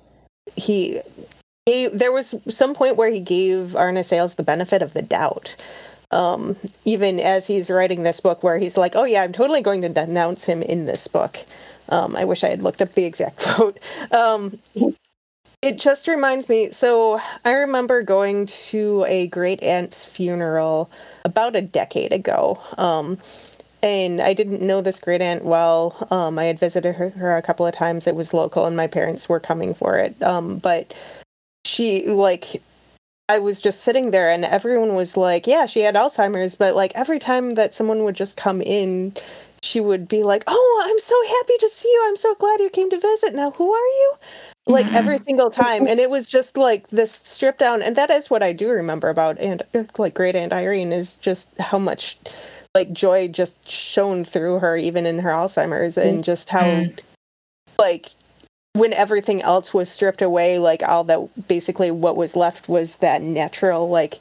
[0.55, 0.99] he
[1.65, 5.55] he, there was some point where he gave Arne Sayles the benefit of the doubt.
[6.13, 9.81] Um, even as he's writing this book, where he's like, "Oh yeah, I'm totally going
[9.81, 11.37] to denounce him in this book."
[11.89, 13.79] Um, I wish I had looked up the exact quote.
[14.13, 14.53] Um,
[15.63, 16.71] it just reminds me.
[16.71, 20.91] So I remember going to a great aunt's funeral
[21.23, 22.59] about a decade ago.
[22.77, 23.17] Um,
[23.81, 26.07] and I didn't know this great aunt well.
[26.09, 28.07] Um, I had visited her, her, a couple of times.
[28.07, 30.21] It was local, and my parents were coming for it.
[30.21, 30.97] Um, but
[31.65, 32.61] she like
[33.29, 36.91] I was just sitting there and everyone was like, yeah, she had Alzheimer's, but like
[36.95, 39.13] every time that someone would just come in,
[39.63, 42.03] she would be like, "Oh, I'm so happy to see you.
[42.05, 43.33] I'm so glad you came to visit.
[43.33, 44.13] Now, who are you?"
[44.67, 44.95] Like mm-hmm.
[44.95, 47.81] every single time, and it was just like this stripped down.
[47.81, 49.63] And that is what I do remember about and
[49.97, 52.17] like great Aunt Irene is just how much
[52.75, 56.95] like joy just shone through her, even in her Alzheimer's, and just how mm-hmm.
[57.79, 58.09] like
[58.73, 63.21] when everything else was stripped away, like all that basically what was left was that
[63.21, 64.15] natural like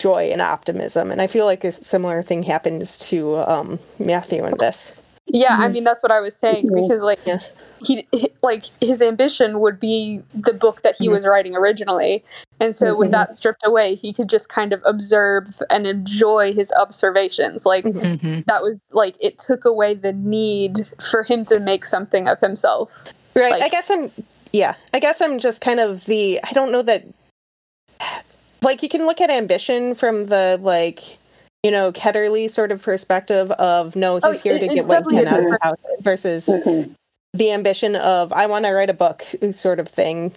[0.00, 1.10] joy and optimism.
[1.10, 5.00] And I feel like a similar thing happens to um, Matthew in this.
[5.26, 5.72] Yeah, I mm-hmm.
[5.72, 6.82] mean that's what I was saying mm-hmm.
[6.82, 7.38] because like yeah.
[7.80, 8.04] he,
[8.42, 11.14] like his ambition would be the book that he mm-hmm.
[11.14, 12.24] was writing originally.
[12.58, 12.98] And so mm-hmm.
[12.98, 17.64] with that stripped away, he could just kind of observe and enjoy his observations.
[17.64, 18.40] Like mm-hmm.
[18.46, 23.04] that was like it took away the need for him to make something of himself.
[23.34, 23.52] Right.
[23.52, 24.10] Like, I guess I'm
[24.52, 24.74] yeah.
[24.92, 27.04] I guess I'm just kind of the I don't know that
[28.62, 31.00] like you can look at ambition from the like
[31.62, 35.18] you know Ketterley sort of perspective of no he's oh, here to get what he
[35.18, 36.92] can out of the house versus mm-hmm.
[37.32, 40.32] the ambition of I want to write a book sort of thing.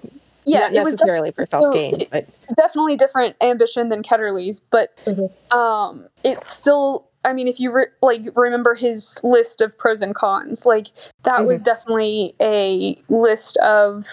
[0.48, 5.58] Yeah, not necessarily for self gain, so but definitely different ambition than Ketterley's, But mm-hmm.
[5.58, 10.16] um, it's still I mean, if you re- like remember his list of pros and
[10.16, 10.88] cons, like
[11.24, 11.48] that mm-hmm.
[11.48, 14.08] was definitely a list of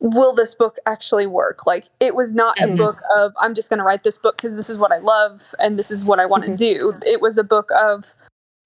[0.00, 1.66] will this book actually work?
[1.66, 2.74] Like it was not mm-hmm.
[2.74, 4.98] a book of I'm just going to write this book because this is what I
[4.98, 6.56] love and this is what I want to mm-hmm.
[6.56, 6.94] do.
[7.06, 8.14] It was a book of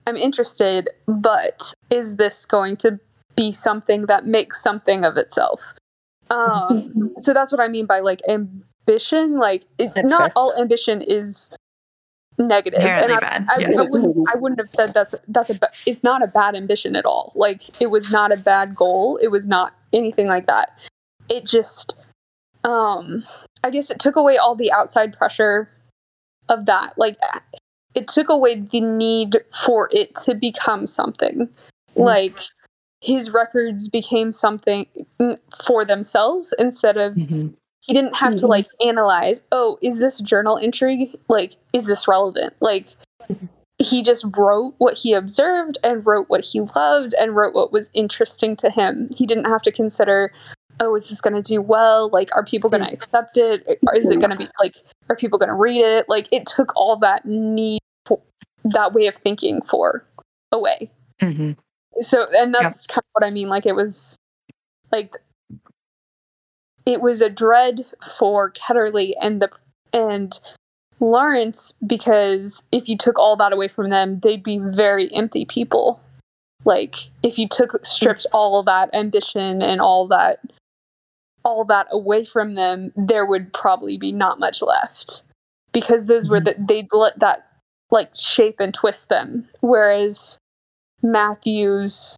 [0.06, 2.98] I'm interested, but is this going to
[3.37, 5.74] be something that makes something of itself?
[6.30, 9.38] Um, so that's what I mean by like ambition.
[9.38, 10.32] Like it, not fair.
[10.34, 11.50] all ambition is
[12.38, 12.81] negative.
[12.81, 13.46] And I, bad.
[13.51, 13.81] I, yeah.
[13.81, 17.05] I, wouldn't, I wouldn't have said that's that's a it's not a bad ambition at
[17.05, 17.33] all.
[17.35, 19.18] Like it was not a bad goal.
[19.22, 20.79] It was not anything like that.
[21.29, 21.94] It just
[22.64, 23.22] um
[23.62, 25.68] i guess it took away all the outside pressure
[26.48, 26.94] of that.
[26.96, 27.16] Like
[27.94, 31.48] it took away the need for it to become something.
[31.92, 32.03] Mm-hmm.
[32.03, 32.37] like
[33.01, 34.87] his records became something
[35.64, 37.48] for themselves instead of mm-hmm
[37.88, 38.40] he didn't have mm-hmm.
[38.40, 42.55] to like analyze oh is this journal entry like is this relevant?
[42.61, 42.88] Like
[43.79, 47.90] he just wrote what he observed and wrote what he loved and wrote what was
[47.94, 49.09] interesting to him.
[49.16, 50.31] He didn't have to consider
[50.81, 52.11] oh is this going to do well?
[52.11, 53.66] Like are people going to accept it?
[53.87, 54.74] Or is it going to be like
[55.09, 56.09] are people going to read it?
[56.09, 58.20] Like it took all that need for,
[58.64, 60.05] that way of thinking for
[60.53, 60.90] away.
[61.22, 61.53] Mm-hmm.
[62.01, 64.16] so and that's kind of what i mean like it was
[64.92, 65.16] like
[66.88, 67.85] it was a dread
[68.16, 69.51] for Ketterley and the
[69.92, 70.40] and
[71.01, 76.01] Laurence because if you took all that away from them, they'd be very empty people.
[76.64, 80.40] Like if you took stripped all of that ambition and all that
[81.44, 85.24] all that away from them, there would probably be not much left.
[85.72, 86.33] Because those mm-hmm.
[86.33, 87.48] were that they'd let that
[87.90, 89.46] like shape and twist them.
[89.61, 90.38] Whereas
[91.03, 92.16] Matthew's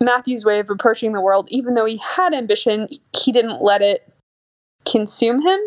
[0.00, 4.12] Matthew's way of approaching the world, even though he had ambition, he didn't let it
[4.84, 5.60] consume him,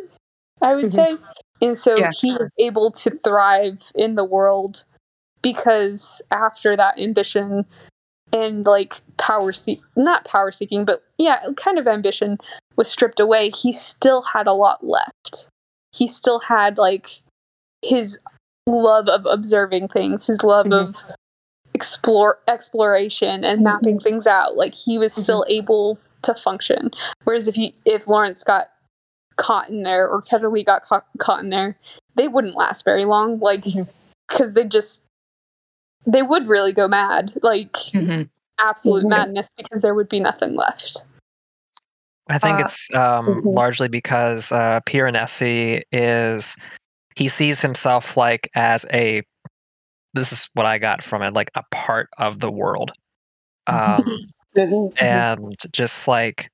[0.62, 1.18] I would mm-hmm.
[1.18, 1.18] say.
[1.62, 2.12] And so yeah.
[2.18, 4.86] he was able to thrive in the world
[5.42, 7.66] because after that ambition
[8.32, 12.38] and like power seek not power seeking, but yeah, kind of ambition
[12.76, 15.48] was stripped away, he still had a lot left.
[15.92, 17.22] He still had like
[17.82, 18.20] his
[18.68, 20.90] love of observing things, his love mm-hmm.
[20.90, 20.98] of
[21.74, 24.04] explore exploration and mapping mm-hmm.
[24.04, 25.22] things out like he was mm-hmm.
[25.22, 26.92] still able to function
[27.24, 28.68] whereas if you if laurence got
[29.38, 31.78] caught in there or Ketterley got caught, caught in there
[32.16, 34.54] they wouldn't last very long like because mm-hmm.
[34.54, 35.04] they just
[36.06, 38.24] they would really go mad like mm-hmm.
[38.60, 39.10] absolute mm-hmm.
[39.10, 41.04] madness because there would be nothing left
[42.28, 43.48] i think uh, it's um, mm-hmm.
[43.48, 46.58] largely because uh, piranesi is
[47.16, 49.24] he sees himself like as a
[50.14, 52.92] this is what I got from it, like a part of the world.
[53.68, 54.04] Um,
[55.00, 56.50] and just like,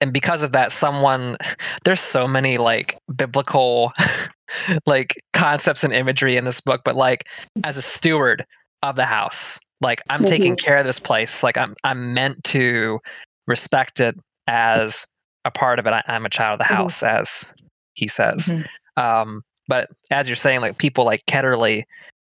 [0.00, 1.36] and because of that, someone,
[1.84, 3.92] there's so many like biblical,
[4.86, 7.24] like concepts and imagery in this book, but like
[7.62, 8.46] as a steward
[8.82, 11.42] of the house, like I'm taking care of this place.
[11.42, 13.00] Like I'm, I'm meant to
[13.46, 14.14] respect it
[14.46, 15.04] as
[15.44, 15.90] a part of it.
[15.90, 16.76] I, am a child of the Mhm.
[16.78, 17.52] house, as
[17.92, 18.46] he says.
[18.48, 18.66] Mhm.
[18.96, 21.84] Um, but as you're saying, like people like Ketterley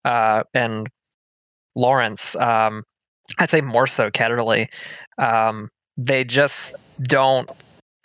[0.05, 0.89] uh, and
[1.77, 2.85] Laurence, um,
[3.39, 4.69] I'd say more so Ketterley,
[5.19, 7.51] um, they just don't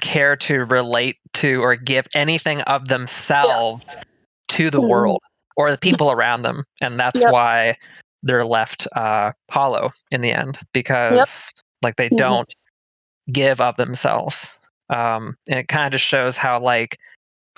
[0.01, 3.95] care to relate to or give anything of themselves
[4.49, 4.89] to the Mhm.
[4.89, 5.21] world
[5.57, 7.31] or the people around them, and that's Yep.
[7.31, 7.77] why
[8.23, 12.17] they're left uh, hollow in the end because like they Mhm.
[12.17, 12.53] don't
[13.31, 14.55] give of themselves,
[14.89, 16.97] um, and it kind of just shows how like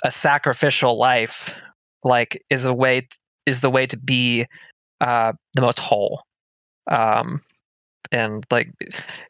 [0.04, 1.54] a sacrificial life
[2.04, 3.08] like is a way
[3.46, 4.46] is the way to be
[5.00, 6.24] uh, the most whole.
[6.90, 7.42] Um,
[8.12, 8.70] and like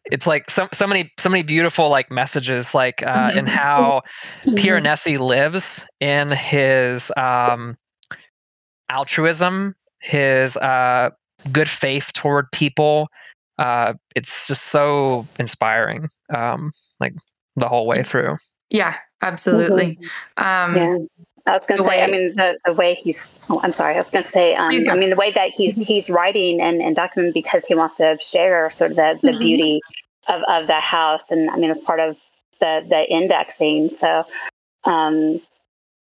[0.05, 3.49] it's like so, so many so many beautiful like messages like uh in Mhm.
[3.49, 4.01] how
[4.43, 4.55] Mm-hmm.
[4.55, 7.77] Piranesi lives in his um
[8.89, 11.09] altruism his uh
[11.51, 13.07] good faith toward people
[13.59, 17.13] uh it's just so inspiring um like
[17.55, 18.35] the whole way through
[18.69, 19.99] Yeah, absolutely.
[20.37, 20.97] Um, Yeah.
[21.47, 23.97] I was going to say, I mean, the, the way he's, oh, I'm sorry, I
[23.97, 24.71] was going to say, um.
[24.89, 28.17] I mean, the way that he's, he's writing and, and documenting because he wants to
[28.21, 29.39] share sort of the, the Mhm.
[29.41, 29.81] beauty
[30.27, 31.31] of, of the house.
[31.31, 32.19] And I mean, it's part of
[32.59, 33.89] the, the indexing.
[33.89, 34.25] So,
[34.83, 35.41] um,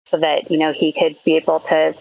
[0.07, 1.95] so that, you know, he could be able to,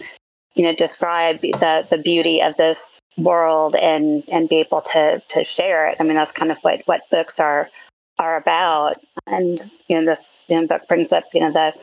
[0.56, 5.44] you know, describe the, the beauty of this world and, and be able to, to
[5.44, 5.96] share it.
[6.00, 7.70] I mean, that's kind of what, what books are,
[8.18, 8.98] are about.
[9.28, 11.74] And, you know, this you know, book brings up, you know, the,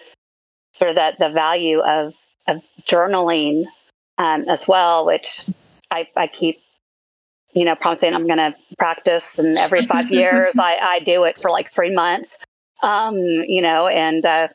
[0.77, 2.15] sort of that the value of
[2.47, 3.65] of journaling
[4.19, 5.47] um, as well, which
[5.91, 6.61] I, I keep
[7.55, 11.39] you know promising I'm going to practice, and every five years I, I do it
[11.39, 12.39] for like three months,
[12.83, 14.49] um, you know, and uh,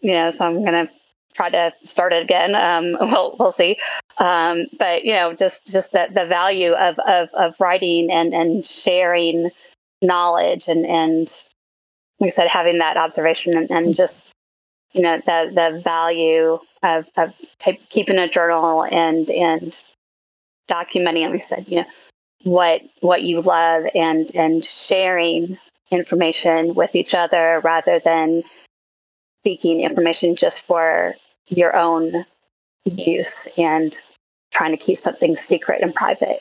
[0.00, 0.92] you know, so I'm going to
[1.34, 2.54] try to start it again.
[2.54, 3.78] Um, we'll we'll see,
[4.18, 8.64] um, but you know, just just that the value of of of writing and and
[8.64, 9.50] sharing
[10.02, 11.34] knowledge and and
[12.20, 14.26] like I said, having that observation and, and just
[14.96, 17.34] you know the the value of, of
[17.90, 19.82] keeping a journal and and
[20.68, 21.86] documenting like i said you know
[22.44, 25.58] what what you love and and sharing
[25.90, 28.42] information with each other rather than
[29.44, 31.14] seeking information just for
[31.48, 32.24] your own
[32.84, 34.02] use and
[34.50, 36.40] trying to keep something secret and private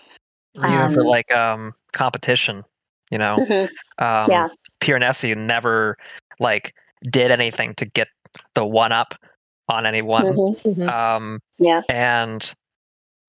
[0.58, 2.64] even for Um, like um competition
[3.12, 3.70] you know Mhm.
[4.00, 4.48] um Yeah.
[4.80, 5.98] Piranesi never
[6.40, 6.74] like
[7.10, 8.08] did anything to get
[8.54, 9.16] the one up
[9.70, 10.62] on anyone Mhm.
[10.62, 10.90] Mhm.
[10.90, 12.54] um yeah and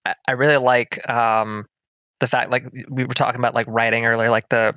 [0.04, 1.66] I, I really like um
[2.20, 4.74] the fact like we were talking about like writing earlier like the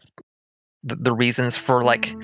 [0.83, 2.15] the, the reasons for like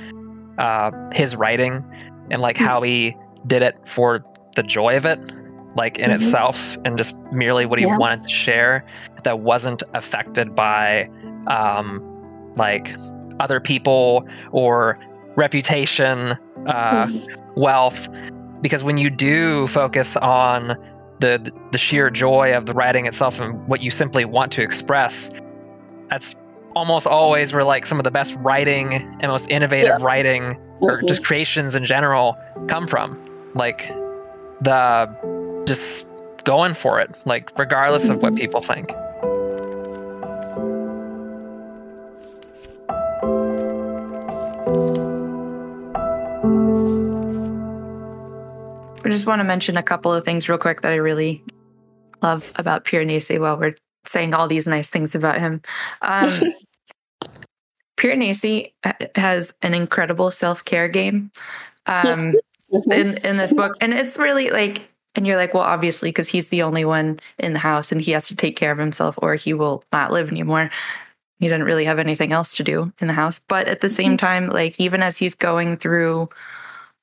[0.57, 1.83] uh his writing
[2.31, 3.15] and like how he
[3.47, 4.23] did it for
[4.55, 5.19] the joy of it
[5.75, 6.15] like in Mhm.
[6.15, 7.97] itself and just merely what he Yeah.
[7.97, 8.85] wanted to share
[9.23, 11.09] that wasn't affected by
[11.47, 12.01] um
[12.55, 12.95] like
[13.41, 14.97] other people or
[15.35, 16.31] reputation
[16.67, 17.07] uh
[17.55, 18.09] wealth
[18.61, 20.75] because when you do focus on
[21.19, 25.33] the the sheer joy of the writing itself and what you simply want to express
[26.09, 26.35] that's
[26.75, 31.07] almost always where like some of the best writing and most innovative writing or Mhm.
[31.07, 32.37] just creations in general
[32.67, 33.17] come from
[33.53, 33.87] like
[34.61, 35.09] the
[35.65, 36.09] just
[36.43, 38.37] going for it like regardless of what Mhm.
[38.37, 38.91] people think
[49.15, 51.43] just want to mention a couple of things real quick that I really
[52.21, 53.75] love about Pierre Piranesi while we're
[54.07, 55.61] saying all these nice things about him.
[56.01, 56.43] Um,
[57.97, 61.31] Piranesi ha- has an incredible self care game
[61.85, 62.33] um,
[62.71, 62.91] Mhm.
[62.91, 63.77] in, in this book.
[63.79, 67.53] And it's really like, and you're like, well, obviously, because he's the only one in
[67.53, 70.31] the house and he has to take care of himself or he will not live
[70.31, 70.71] anymore.
[71.39, 73.37] He doesn't really have anything else to do in the house.
[73.37, 76.27] But at the same time, like, even as he's going through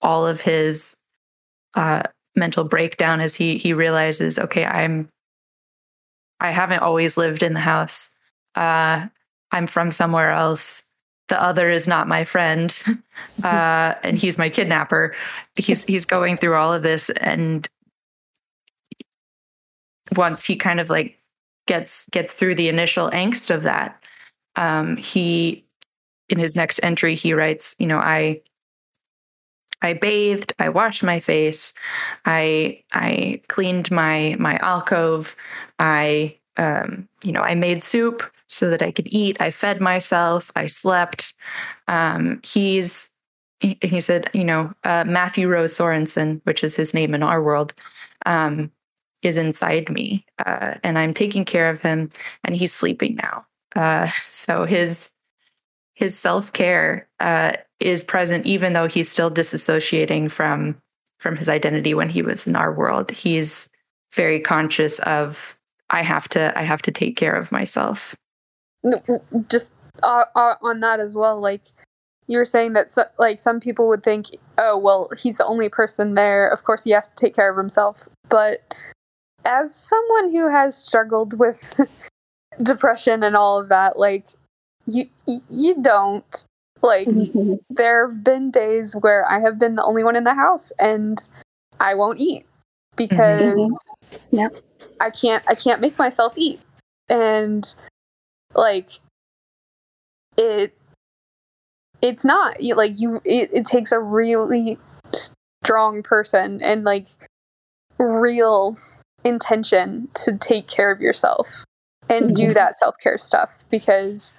[0.03, 0.97] all of his
[1.75, 2.03] uh,
[2.37, 5.09] mental breakdown as he he realizes, okay, I'm
[6.41, 8.17] I haven't always lived in the house.
[8.55, 9.07] Uh,
[9.53, 10.89] I'm from somewhere else.
[11.29, 12.77] The other is not my friend,
[13.45, 15.15] uh, and he's my kidnapper.
[15.55, 17.69] He's he's going through all of this, and
[20.17, 21.19] once he kind of like
[21.67, 24.03] gets gets through the initial angst of that,
[24.57, 25.65] um, he
[26.29, 28.43] in his next entry he writes, you know, I
[29.83, 31.75] I bathed, I washed my face,
[32.25, 35.37] I I cleaned my my alcove,
[35.79, 40.51] I um, you know, I made soup so that I could eat, I fed myself,
[40.55, 41.35] I slept.
[41.89, 43.13] Um, he's
[43.61, 47.73] he, said, you know, uh, Matthew Rose Sorensen, which is his name in our world,
[48.27, 48.73] um,
[49.23, 52.11] is inside me, uh, and I'm taking care of him,
[52.45, 53.47] and he's sleeping now.
[53.77, 55.13] Uh, so his
[55.95, 57.53] his self care uh,
[57.85, 60.77] is present even though he's still disassociating from
[61.19, 63.11] from his identity when he was in our world.
[63.11, 63.71] He's
[64.15, 65.57] very conscious of
[65.91, 68.15] I have to I have to take care of myself.
[69.49, 69.73] Just
[70.03, 71.63] uh, uh, on that as well, like
[72.27, 74.27] you were saying that so, like some people would think,
[74.59, 76.49] oh well, he's the only person there.
[76.49, 78.09] Of course, he has to take care of himself.
[78.29, 78.75] But
[79.45, 81.81] as someone who has struggled with
[82.61, 84.29] depression and all of that, like
[84.87, 85.09] you
[85.49, 86.45] you don't
[86.83, 87.09] like
[87.71, 91.19] there have been days where I have been the only one in the house and
[91.81, 92.47] I won't eat
[92.97, 94.37] because mm-hmm.
[94.37, 94.51] yep.
[95.01, 96.61] I can't I can't make myself eat.
[97.09, 97.75] And
[98.55, 98.91] like
[100.37, 100.77] it
[102.01, 104.79] it's not like you it, it takes a really
[105.63, 107.09] strong person and like
[107.99, 108.77] real
[109.25, 111.65] intention to take care of yourself
[112.09, 112.47] and mm-hmm.
[112.47, 114.35] do that self-care stuff because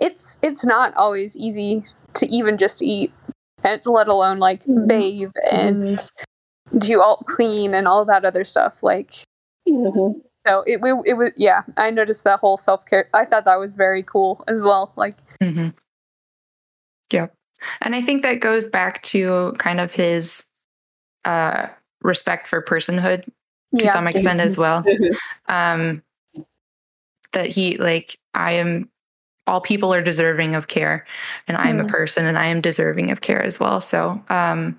[0.00, 1.84] it's it's not always easy
[2.14, 3.12] to even just eat
[3.64, 4.86] and let alone like mm-hmm.
[4.86, 6.10] bathe and
[6.76, 9.24] do all clean and all that other stuff like
[9.68, 10.18] mm-hmm.
[10.46, 13.74] so it, it, it was yeah i noticed that whole self-care i thought that was
[13.74, 15.68] very cool as well like mm-hmm.
[17.12, 17.32] yep
[17.80, 20.50] and i think that goes back to kind of his
[21.24, 21.66] uh
[22.02, 23.24] respect for personhood
[23.76, 23.92] to yeah.
[23.92, 25.14] some extent as well mm-hmm.
[25.52, 26.02] um
[27.32, 28.88] that he like i am
[29.48, 31.06] all people are deserving of care
[31.46, 31.84] and i am mm.
[31.84, 34.78] a person and i am deserving of care as well so um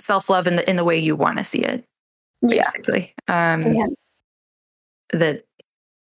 [0.00, 1.84] self-love in the in the way you want to see it
[2.48, 3.54] basically yeah.
[3.54, 3.86] um yeah.
[5.12, 5.42] that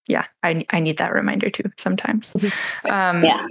[0.08, 2.90] yeah i i need that reminder too sometimes mm-hmm.
[2.90, 3.46] um yeah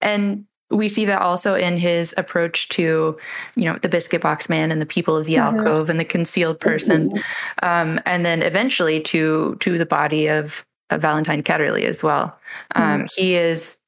[0.00, 3.16] and we see that also in his approach to
[3.56, 5.58] you know the biscuit box man and the people of the mm-hmm.
[5.58, 7.18] alcove and the concealed person mm-hmm.
[7.62, 12.38] um, and then eventually to to the body of Valentine Ketterley as well.
[12.74, 13.14] Um, mm.
[13.14, 13.78] He is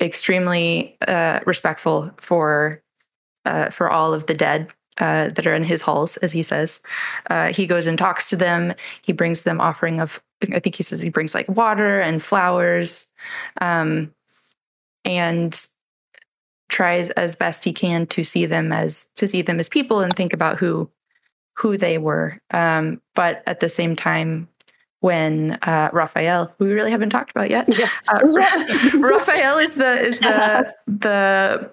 [0.00, 2.82] extremely uh, respectful for
[3.44, 6.80] uh, for all of the dead uh, that are in his halls, as he says.
[7.28, 8.74] Uh, he goes and talks to them.
[9.02, 10.22] He brings them offering of,
[10.52, 13.12] I think he says he brings like water and flowers,
[13.60, 14.14] um,
[15.04, 15.66] and
[16.68, 20.14] tries as best he can to see them as to see them as people and
[20.14, 20.90] think about who
[21.56, 22.38] who they were.
[22.50, 24.48] Um, but at the same time,
[25.04, 27.90] when uh, Raphael, who we really haven't talked about yet, yeah.
[28.08, 28.20] Uh.
[28.98, 31.70] Raphael is the is the the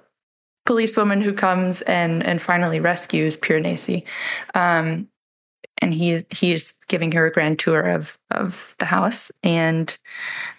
[0.65, 4.03] policewoman who comes and and finally rescues Piranesi.
[4.53, 5.07] Um,
[5.77, 9.97] and he he's giving her a grand tour of of the house, and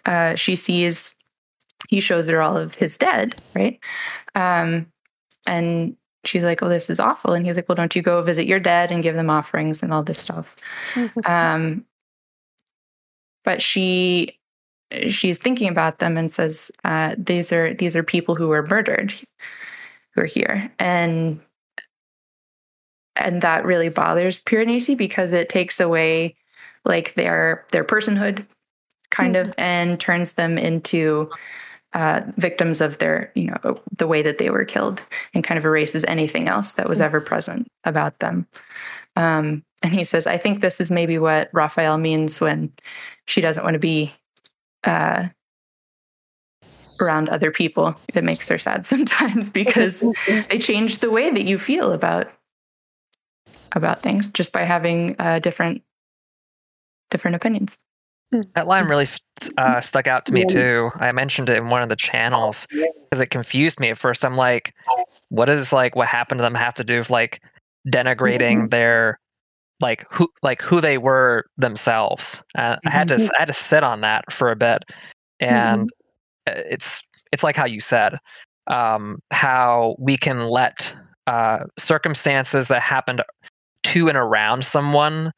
[0.06, 1.18] uh, she sees
[1.90, 3.78] he shows her all of his dead, right?
[4.34, 4.86] Um,
[5.46, 5.94] and
[6.24, 8.60] she's like, "Oh, this is awful," and he's like, "Well, don't you go visit your
[8.60, 10.56] dead and give them offerings and all this stuff?"
[11.26, 11.84] um,
[13.45, 14.38] but she
[15.09, 19.12] she's thinking about them and says uh, these are these are people who were murdered
[20.14, 21.40] who are here and
[23.16, 26.34] and that really bothers Piranesi because it takes away
[26.84, 28.47] like their their personhood
[29.11, 29.49] kind mm-hmm.
[29.49, 31.30] of and turns them into
[31.95, 35.03] uh, victims of their you know the way that they were killed
[35.34, 37.07] and kind of erases anything else that was mm-hmm.
[37.07, 38.47] ever present about them
[39.16, 42.72] um, and he says, I think this is maybe what Raphael means when
[43.26, 44.12] she doesn't want to be
[44.84, 45.28] uh,
[47.00, 47.94] around other people.
[48.14, 50.00] It makes her sad sometimes because
[50.48, 52.30] they change the way that you feel about
[53.74, 55.82] about things just by having uh, different
[57.10, 57.76] different opinions.
[58.54, 59.04] That line really
[59.58, 60.90] uh, stuck out to me too.
[60.96, 64.24] I mentioned it in one of the channels because it confused me at first.
[64.24, 64.74] I'm like,
[65.28, 67.42] what does like what happened to them have to do with like
[67.86, 68.68] denigrating mm-hmm.
[68.68, 69.20] their
[69.83, 72.43] like who like who they were themselves.
[72.57, 72.89] Uh, mm-hmm.
[72.89, 73.35] I had to mm-hmm.
[73.37, 74.85] I had to sit on that for a bit,
[75.41, 75.91] and
[76.49, 76.61] mm-hmm.
[76.70, 78.18] it's it's like how you said
[78.66, 80.95] um, how we can let
[81.26, 83.22] uh, circumstances that happened
[83.85, 85.33] to and around someone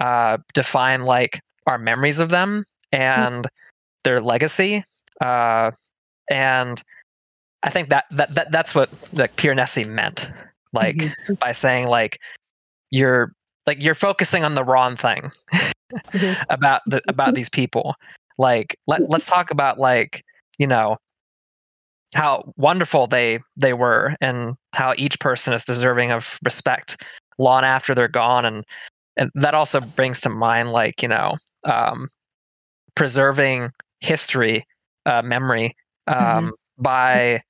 [0.00, 3.02] uh, define like our memories of them mm-hmm.
[3.02, 3.46] and
[4.04, 4.82] their legacy.
[5.20, 5.70] Uh,
[6.30, 6.82] and
[7.62, 10.28] I think that, that that that's what like Piranesi meant,
[10.72, 11.34] like mm-hmm.
[11.34, 12.18] by saying like
[12.90, 13.32] you're
[13.66, 15.30] like you're focusing on the wrong thing
[16.50, 17.94] about the about these people
[18.38, 20.24] like let, let's talk about like
[20.58, 20.96] you know
[22.14, 27.02] how wonderful they they were and how each person is deserving of respect
[27.38, 28.64] long after they're gone and
[29.16, 31.34] and that also brings to mind like you know
[31.64, 32.08] um,
[32.94, 34.64] preserving history
[35.06, 35.74] uh, memory
[36.06, 36.48] um, mm-hmm.
[36.78, 37.42] by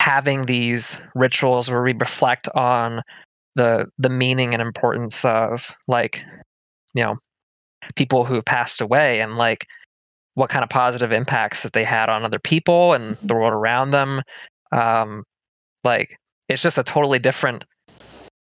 [0.00, 3.02] having these rituals where we reflect on
[3.58, 6.24] the the meaning and importance of like
[6.94, 7.16] you know
[7.96, 9.66] people who have passed away and like
[10.34, 13.90] what kind of positive impacts that they had on other people and the world around
[13.90, 14.22] them.
[14.70, 15.24] Um,
[15.82, 16.16] like
[16.48, 17.64] it's just a totally different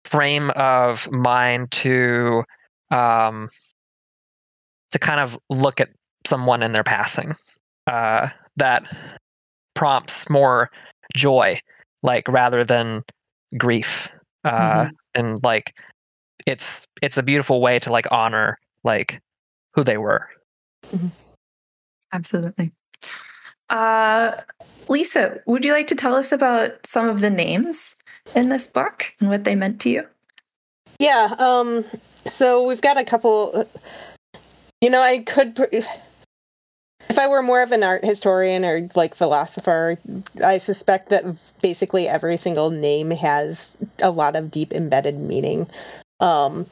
[0.03, 2.43] frame of mind to
[2.91, 3.47] um
[4.91, 5.89] to kind of look at
[6.25, 7.33] someone in their passing
[7.85, 8.27] uh
[8.57, 8.83] that
[9.75, 10.71] prompts more
[11.15, 11.59] joy
[12.01, 13.03] like rather than
[13.57, 14.09] grief
[14.43, 14.91] uh Mhm.
[15.15, 15.75] and like
[16.47, 19.19] it's it's a beautiful way to like honor like
[19.73, 20.27] who they were
[22.11, 22.71] Absolutely.
[23.69, 24.31] Uh,
[24.87, 27.97] Lisa, would you like to tell us about some of the names
[28.35, 30.07] in this book and what they meant to you?
[30.99, 31.27] Yeah.
[31.37, 31.83] Um.
[32.25, 33.65] So we've got a couple.
[34.81, 35.55] You know, I could.
[35.55, 35.85] pr- If
[37.19, 39.97] I were more of an art historian or like philosopher,
[40.43, 41.23] I suspect that
[41.61, 45.67] basically every single name has a lot of deep embedded meaning.
[46.19, 46.65] Um,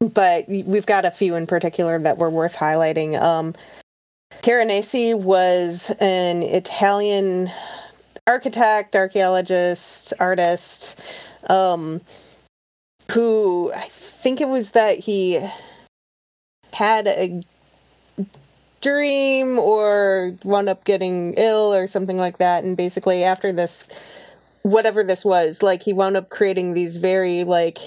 [0.00, 3.20] but we've got a few in particular that were worth highlighting.
[3.20, 3.54] Um,
[4.42, 7.48] Piranesi was an Italian
[8.26, 12.00] architect, archaeologist, artist, um,
[13.12, 15.40] who I think it was that he
[16.72, 17.40] had a
[18.80, 22.64] dream or wound up getting ill or something like that.
[22.64, 23.88] And basically, after this,
[24.62, 27.78] whatever this was, like he wound up creating these very, like,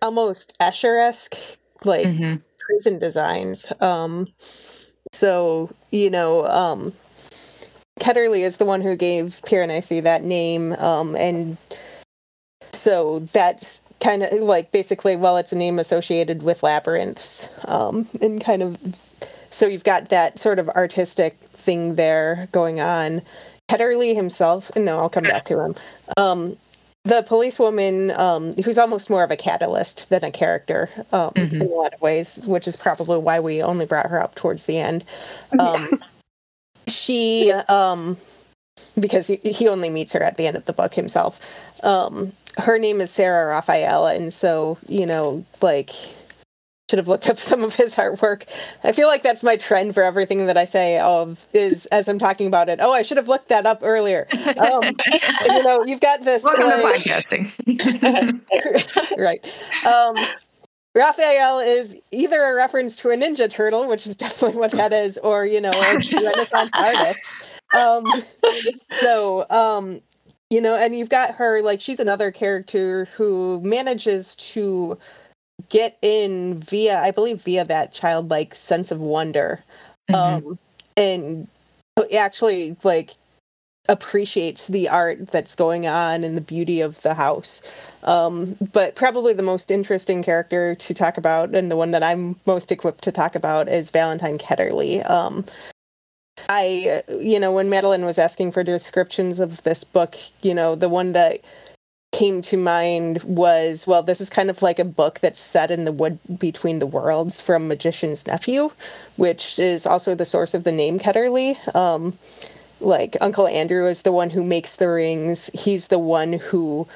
[0.00, 2.36] almost Escher esque, like, Mm-hmm.
[2.58, 3.72] prison designs.
[3.80, 4.26] Um,
[5.12, 6.92] so you know, um,
[8.00, 11.56] Ketterley is the one who gave Piranesi that name, um, and
[12.72, 18.42] so that's kind of like basically, well, it's a name associated with labyrinths, um, and
[18.42, 18.78] kind of
[19.52, 23.22] so you've got that sort of artistic thing there going on.
[23.70, 25.74] Ketterley himself, no, I'll come back to him.
[26.16, 26.56] Um,
[27.04, 31.52] the policewoman, um, who's almost more of a catalyst than a character um, Mhm.
[31.54, 34.66] in a lot of ways, which is probably why we only brought her up towards
[34.66, 35.04] the end.
[35.58, 36.00] Um,
[36.88, 38.16] she, um,
[39.00, 41.40] because he, he only meets her at the end of the book himself.
[41.84, 45.90] Um, her name is Sarah Raphael, and so you know, like,
[46.92, 48.44] should have looked up some of his artwork.
[48.84, 50.98] I feel like that's my trend for everything that I say.
[50.98, 52.80] Of is as I'm talking about it.
[52.82, 54.26] Oh, I should have looked that up earlier.
[54.58, 54.82] Um,
[55.46, 56.44] you know, you've got this.
[56.44, 57.48] Welcome like- to podcasting.
[59.18, 59.42] right.
[59.86, 60.16] Um,
[60.94, 65.16] Raphael is either a reference to a Ninja Turtle, which is definitely what that is,
[65.16, 67.62] or you know, a Renaissance artist.
[67.74, 68.04] Um,
[68.96, 70.00] so, um,
[70.50, 74.98] you know, and you've got her like she's another character who manages to
[75.68, 79.62] get in via, I believe, via that childlike sense of wonder,
[80.10, 80.14] Mhm.
[80.14, 80.58] um,
[80.96, 81.48] and
[82.16, 83.12] actually like
[83.88, 87.62] appreciates the art that's going on and the beauty of the house.
[88.04, 92.36] Um, but probably the most interesting character to talk about, and the one that I'm
[92.46, 95.08] most equipped to talk about, is Valentine Ketterley.
[95.08, 95.44] Um,
[96.48, 100.88] I, you know, when Madeline was asking for descriptions of this book, you know, the
[100.88, 101.40] one that
[102.12, 105.84] came to mind was well, this is kind of like a book that's set in
[105.84, 108.70] the wood between the worlds from Magician's Nephew,
[109.16, 111.56] which is also the source of the name Ketterley.
[111.74, 112.12] Um,
[112.80, 115.50] like Uncle Andrew is the one who makes the rings.
[115.54, 116.86] He's the one who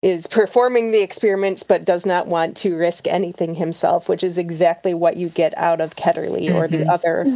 [0.00, 4.94] is performing the experiments but does not want to risk anything himself, which is exactly
[4.94, 6.88] what you get out of Ketterley or the Mhm.
[6.88, 7.26] other.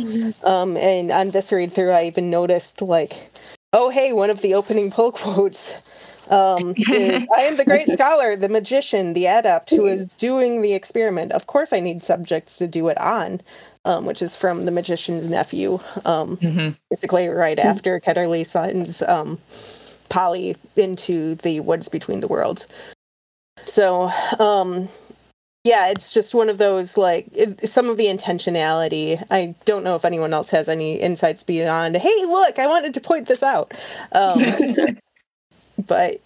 [0.44, 3.14] Um, and on this read through, I even noticed like,
[3.72, 5.78] oh hey, one of the opening pull quotes.
[6.32, 10.74] Um, is, I am the great scholar, the magician, the adept who is doing the
[10.74, 11.32] experiment.
[11.32, 13.40] Of course, I need subjects to do it on,
[13.84, 15.74] um, which is from the magician's nephew.
[16.04, 16.76] Um, Mhm.
[16.90, 19.38] basically right after Ketterley sends um,
[20.08, 22.66] Polly into the woods between the worlds.
[23.64, 24.10] So,
[24.40, 24.88] um,
[25.64, 29.22] yeah, it's just one of those like it, some of the intentionality.
[29.30, 31.96] I don't know if anyone else has any insights beyond.
[31.96, 33.72] Hey, look, I wanted to point this out.
[35.86, 36.16] But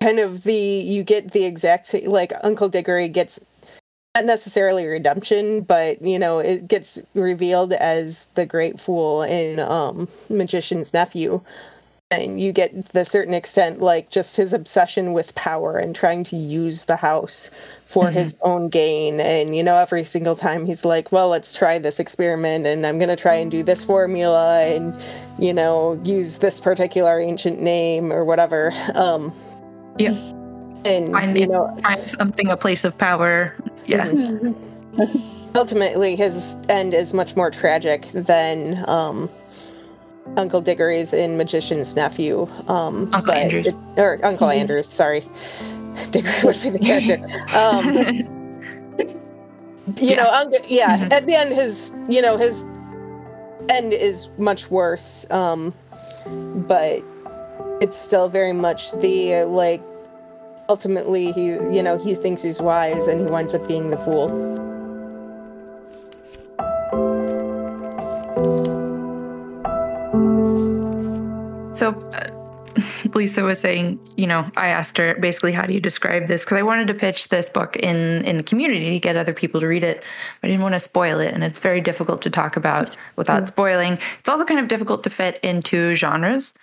[0.00, 3.44] kind of the you get the exact sa- like Uncle Diggory gets
[4.14, 10.08] not necessarily redemption, but you know it gets revealed as the great fool in um,
[10.30, 11.40] Magician's Nephew,
[12.20, 16.36] and you get the certain extent like just his obsession with power and trying to
[16.36, 17.50] use the house
[17.84, 19.20] for his own gain.
[19.20, 22.98] And you know every single time he's like, "Well, let's try this experiment, and I'm
[22.98, 24.94] gonna try and do this formula, and
[25.38, 29.32] you know use this particular ancient name or whatever." Um,
[29.98, 30.10] Yeah.
[30.84, 33.54] and Find you know Find something, a place of power.
[33.86, 34.10] Yeah.
[35.54, 39.28] ultimately his end is much more tragic than um
[40.36, 43.66] uncle diggory's in magician's nephew um Uncle but Andrews.
[43.68, 44.56] it- or uncle Mhm.
[44.56, 45.20] andrews sorry
[46.10, 47.18] diggory would be the character
[47.56, 47.84] um
[50.00, 50.22] you Yeah.
[50.22, 51.12] know uncle, yeah Mhm.
[51.12, 52.64] at the end his you know his
[53.70, 55.72] end is much worse um
[56.68, 57.00] but
[57.80, 59.82] it's still very much the like
[60.68, 64.28] ultimately he you know he thinks he's wise and he winds up being the fool
[71.74, 72.30] So, uh,
[73.14, 76.44] Lisa was saying, you know, I asked her basically, how do you describe this?
[76.44, 79.60] Because I wanted to pitch this book in in the community to get other people
[79.60, 80.02] to read it.
[80.42, 83.98] I didn't want to spoil it, and it's very difficult to talk about without spoiling.
[84.18, 86.54] It's also kind of difficult to fit into genres.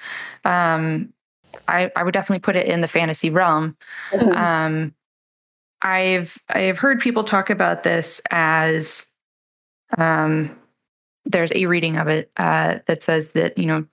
[0.46, 1.14] Um,
[1.68, 3.76] I, I would definitely put it in the fantasy realm.
[4.14, 4.94] Um,
[5.82, 9.08] I've I've heard people talk about this as
[9.98, 10.58] um,
[11.26, 13.86] there's a reading of it uh, that says that you know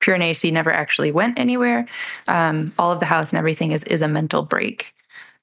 [0.00, 1.86] Piranesi never actually went anywhere.
[2.28, 4.94] Um, all of the house and everything is is a mental break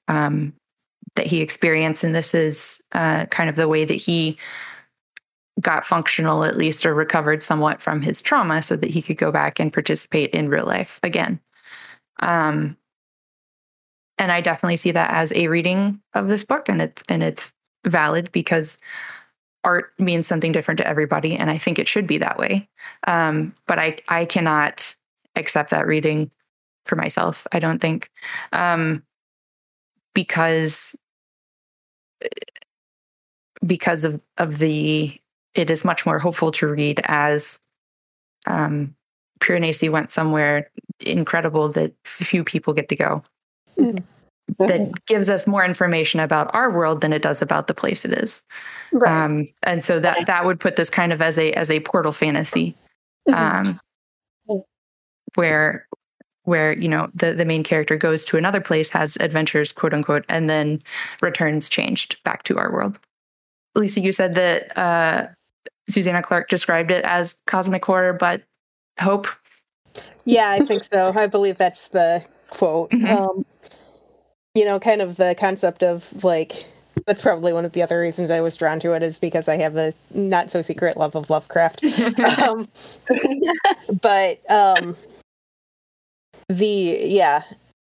[0.08, 0.52] um,
[1.14, 4.36] that he experienced, and this is uh, kind of the way that he
[5.60, 9.32] got functional, at least, or recovered somewhat from his trauma, so that he could go
[9.32, 11.40] back and participate in real life again.
[12.20, 12.76] Um,
[14.18, 17.54] and I definitely see that as a reading of this book, and it's and it's
[17.84, 18.80] valid because
[19.68, 22.68] art means something different to everybody and i think it should be that way.
[23.06, 24.96] Um, but i i cannot
[25.36, 26.30] accept that reading
[26.86, 28.10] for myself i don't think.
[28.52, 29.02] Um,
[30.14, 30.96] because
[33.66, 35.20] because of of the
[35.54, 37.60] it is much more hopeful to read as
[38.46, 38.94] um
[39.40, 43.22] Piranesi went somewhere incredible that few people get to go.
[43.78, 44.02] Mhm.
[44.58, 48.12] That gives us more information about our world than it does about the place it
[48.12, 48.44] is
[48.92, 49.24] Right.
[49.24, 52.12] um, and so that that would put this kind of as a as a portal
[52.12, 52.74] fantasy
[53.28, 53.34] Mhm.
[54.48, 54.64] um,
[55.34, 55.86] where
[56.44, 60.24] where you know the the main character goes to another place has adventures quote unquote
[60.28, 60.80] and then
[61.20, 62.98] returns changed back to our world
[63.74, 65.26] lisa you said that uh,
[65.90, 68.42] susanna clarke described it as cosmic horror but
[68.98, 69.26] hope
[70.24, 71.10] Yeah, I think so.
[71.16, 72.90] I believe that's the quote.
[72.90, 73.08] Mhm.
[73.10, 73.44] Um,
[74.58, 76.52] you know, kind of the concept of like
[77.06, 79.56] that's probably one of the other reasons I was drawn to it is because I
[79.58, 81.84] have a not so secret love of Lovecraft.
[82.42, 82.66] um,
[84.02, 84.96] but um,
[86.48, 87.42] the yeah,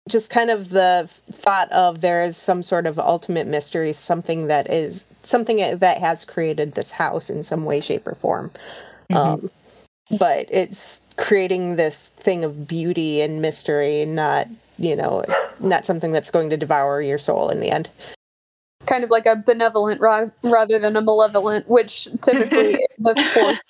[0.09, 4.69] just kind of the thought of there is some sort of ultimate mystery, something that
[4.69, 8.51] is something that has created this house in some way, shape, or form.
[9.11, 9.17] Mhm.
[9.17, 9.49] Um,
[10.17, 14.47] but it's creating this thing of beauty and mystery, not
[14.77, 15.23] you know,
[15.59, 17.89] not something that's going to devour your soul in the end.
[18.85, 23.61] kind of like a benevolent ra- rather than a malevolent, which typically the force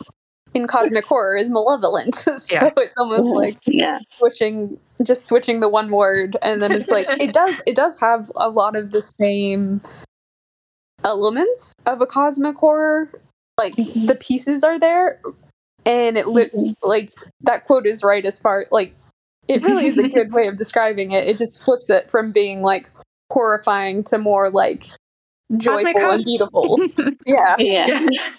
[0.55, 2.15] in cosmic horror is malevolent.
[2.15, 2.71] so Yeah.
[2.77, 3.37] it's almost mm-hmm.
[3.37, 3.99] like yeah.
[4.17, 8.31] switching just switching the one word and then it's like it does it does have
[8.35, 9.81] a lot of the same
[11.03, 13.09] elements of a cosmic horror
[13.59, 14.05] like mm-hmm.
[14.05, 15.19] the pieces are there
[15.85, 16.71] and it lit mm-hmm.
[16.87, 17.09] like
[17.41, 18.93] that quote is right as far like
[19.47, 22.61] it really is a good way of describing it it just flips it from being
[22.61, 22.89] like
[23.31, 24.85] horrifying to more like
[25.61, 26.79] Cosmic joyful and beautiful
[27.25, 28.07] yeah Yeah.
[28.09, 28.27] Yeah.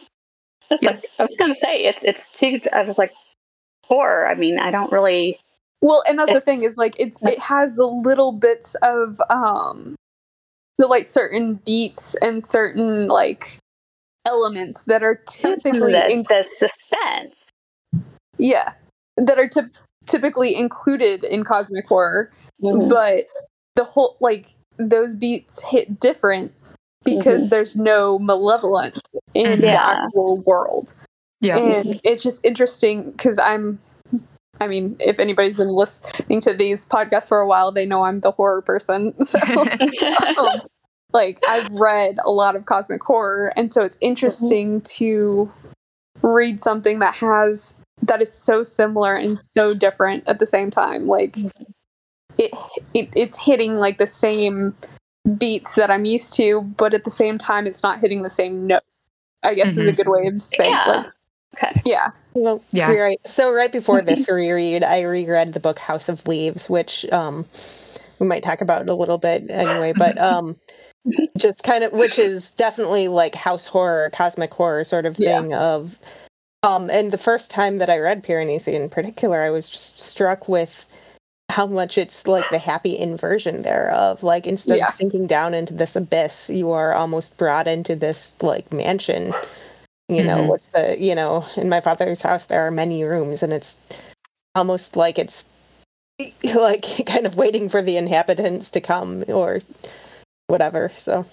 [0.71, 3.13] It's like I was gonna say it's it's too I was like
[3.87, 4.27] horror.
[4.27, 5.39] I mean, I don't really
[5.83, 9.95] Well, and that's the thing is like it's it has the little bits of um
[10.79, 13.59] the like certain beats and certain like
[14.27, 17.37] elements that are typically the, in- the suspense.
[18.39, 18.73] yeah
[19.19, 19.67] that are typ
[20.07, 22.31] typically included in cosmic horror,
[22.63, 22.89] mm-hmm.
[22.89, 23.25] but
[23.77, 24.47] the whole like
[24.79, 26.53] those beats hit different
[27.05, 27.51] because mm-hmm.
[27.51, 29.01] there's no malevolence
[29.35, 30.95] in the actual world.
[31.41, 31.59] yeah.
[31.59, 33.79] And it's just interesting because i'm
[34.61, 38.21] i mean if anybody's been listening to these podcasts for a while they know i'm
[38.21, 39.15] the horror person.
[39.23, 39.39] So
[40.39, 40.61] um,
[41.13, 44.07] like i've read a lot of cosmic horror and so it's mm-hmm.
[44.07, 45.51] interesting to
[46.23, 51.07] read something that has that is so similar and so different at the same time
[51.07, 51.37] like
[52.39, 52.51] it,
[52.95, 54.75] it it's hitting like the same
[55.39, 58.67] beats that i'm used to but at the same time it's not hitting the same
[58.67, 58.83] note
[59.43, 59.97] i guess is a Mhm.
[59.97, 60.83] good way of saying Yeah.
[60.87, 61.07] like
[61.57, 61.73] Okay.
[61.85, 62.91] yeah Well, Yeah.
[62.91, 63.21] you're right.
[63.25, 67.47] So right before this reread, I reread the book House of Leaves, which um,
[68.19, 69.93] we might talk about a little bit anyway.
[69.97, 70.57] But um,
[71.39, 75.43] just kind of, which is definitely like house horror, cosmic horror sort of Yeah.
[75.43, 75.55] thing.
[75.55, 75.97] Of
[76.65, 80.49] um, and the first time that I read Piranesi in particular, I was just struck
[80.49, 80.87] with
[81.51, 84.87] how much it's like the happy inversion there of like instead Yeah.
[84.87, 89.33] of sinking down into this abyss, you are almost brought into this like mansion
[90.11, 90.47] you know Mhm.
[90.49, 93.81] what's the you know in my father's house there are many rooms and it's
[94.55, 95.49] almost like it's
[96.55, 99.61] like kind of waiting for the inhabitants to come or
[100.49, 101.25] whatever so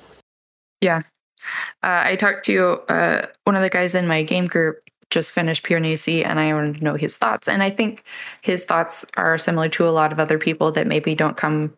[1.84, 4.80] Uh, I talked to uh, one of the guys in my game group
[5.12, 7.48] just finished Piranesi and I wanted to know his thoughts.
[7.48, 8.04] And I think
[8.42, 11.78] his thoughts are similar to a lot of other people that maybe don't come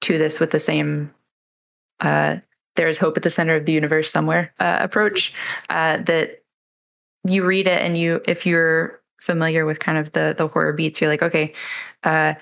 [0.00, 1.14] to this with the same
[2.00, 2.36] uh,
[2.76, 5.34] there's hope at the center of the universe somewhere uh, approach
[5.70, 6.42] uh, that
[7.26, 11.00] you read it and you if you're familiar with kind of the the horror beats
[11.00, 11.52] you're like okay
[12.04, 12.34] uh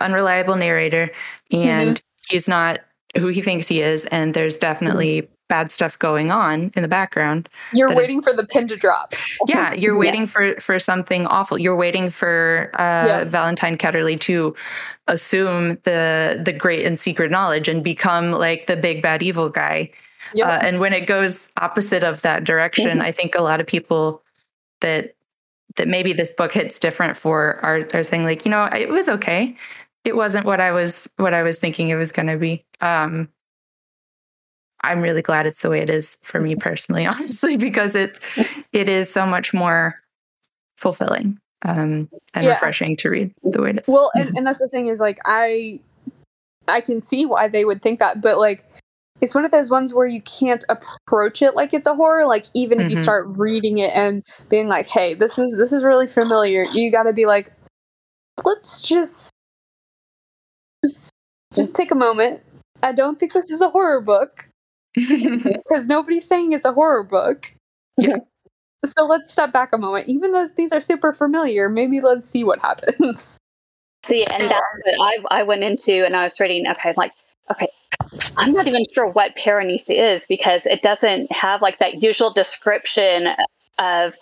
[0.00, 1.10] unreliable narrator
[1.50, 2.04] and mm-hmm.
[2.28, 2.80] he's not
[3.16, 5.32] who he thinks he is and there's definitely mm-hmm.
[5.48, 9.14] bad stuff going on in the background you're waiting is, for the pin to drop
[9.46, 10.26] yeah you're waiting yeah.
[10.26, 13.24] for for something awful you're waiting for uh yeah.
[13.24, 14.54] valentine ketterley to
[15.06, 19.90] assume the the great and secret knowledge and become like the big bad evil guy
[20.34, 20.46] yep.
[20.46, 23.02] uh, and when it goes opposite of that direction mm-hmm.
[23.02, 24.22] i think a lot of people
[24.80, 25.14] that
[25.76, 29.08] that maybe this book hits different for are, are saying like you know it was
[29.08, 29.56] okay
[30.04, 32.64] it wasn't what I was what I was thinking it was going to be.
[32.80, 33.28] Um,
[34.82, 38.20] I'm really glad it's the way it is for me personally, honestly, because it
[38.72, 39.94] it is so much more
[40.76, 42.50] fulfilling um, and yeah.
[42.50, 43.88] refreshing to read the way it is.
[43.88, 45.80] Well, and, and that's the thing is like I
[46.68, 48.62] I can see why they would think that, but like
[49.20, 52.44] it's one of those ones where you can't approach it like it's a horror like
[52.52, 52.90] even if mm-hmm.
[52.90, 56.90] you start reading it and being like hey this is this is really familiar you
[56.90, 57.48] got to be like
[58.44, 59.30] let's just
[61.54, 62.40] just, take a moment.
[62.82, 64.40] I don't think this is a horror book
[64.94, 67.46] because nobody's saying it's a horror book.
[67.96, 68.18] Yeah.
[68.84, 70.08] So let's step back a moment.
[70.08, 73.38] Even though these are super familiar, maybe let's see what happens.
[74.04, 76.66] See, and that's what I, I went into, and I was reading.
[76.68, 77.12] Okay, I'm like,
[77.50, 77.68] okay,
[78.36, 83.28] I'm not even sure what Piranesi is because it doesn't have like that usual description
[83.78, 84.16] of,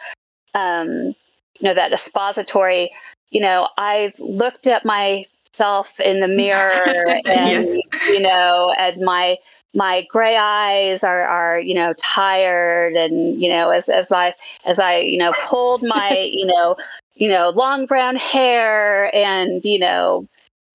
[0.54, 1.14] um, you
[1.62, 2.90] know, that expository.
[3.30, 7.80] You know, I've looked at my self in the mirror and yes.
[8.08, 9.36] you know and my
[9.74, 14.34] my gray eyes are are you know tired and you know as as i
[14.64, 16.76] as i you know pulled my you know
[17.14, 20.26] you know long brown hair and you know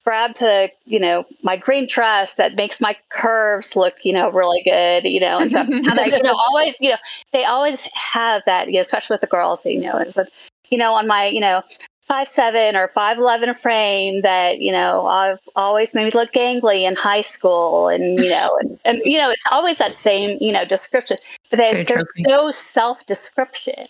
[0.04, 4.62] grab to you know my green dress that makes my curves look you know really
[4.64, 6.98] good you know and stuff and I, you know always you know
[7.34, 10.30] they always have that you know especially with the girls you know is that
[10.70, 11.62] you know on my you know
[12.08, 16.88] five seven or five eleven frame that you know I've always made me look gangly
[16.88, 20.52] in high school, and you know, and, and you know, it's always that same you
[20.52, 21.18] know description,
[21.50, 23.86] but there's, there's no self description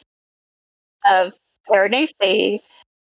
[1.10, 1.34] of
[1.70, 2.60] Piranesi.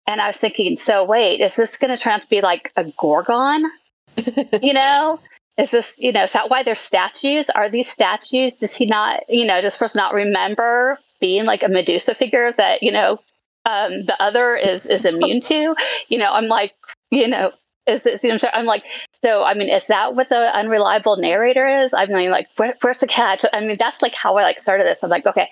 [0.09, 2.73] And I was thinking, so wait, is this going to turn out to be like
[2.77, 3.71] a Gorgon?
[4.63, 5.21] you know,
[5.59, 7.51] is this you know is that why there's statues?
[7.51, 8.57] Are these statues?
[8.57, 12.83] Does he not you know does first not remember being like a Medusa figure that
[12.83, 13.21] you know
[13.67, 15.75] um, the other is is immune to.
[16.09, 16.75] You know, I'm like,
[17.11, 17.53] you know,
[17.87, 18.21] is it?
[18.25, 18.85] I'm, sorry, I'm like,
[19.25, 21.95] so I mean, is that what the unreliable narrator is?
[21.95, 23.45] I mean, like, where, where's the catch?
[23.53, 25.03] I mean, that's like how I like started this.
[25.03, 25.49] I'm like, okay,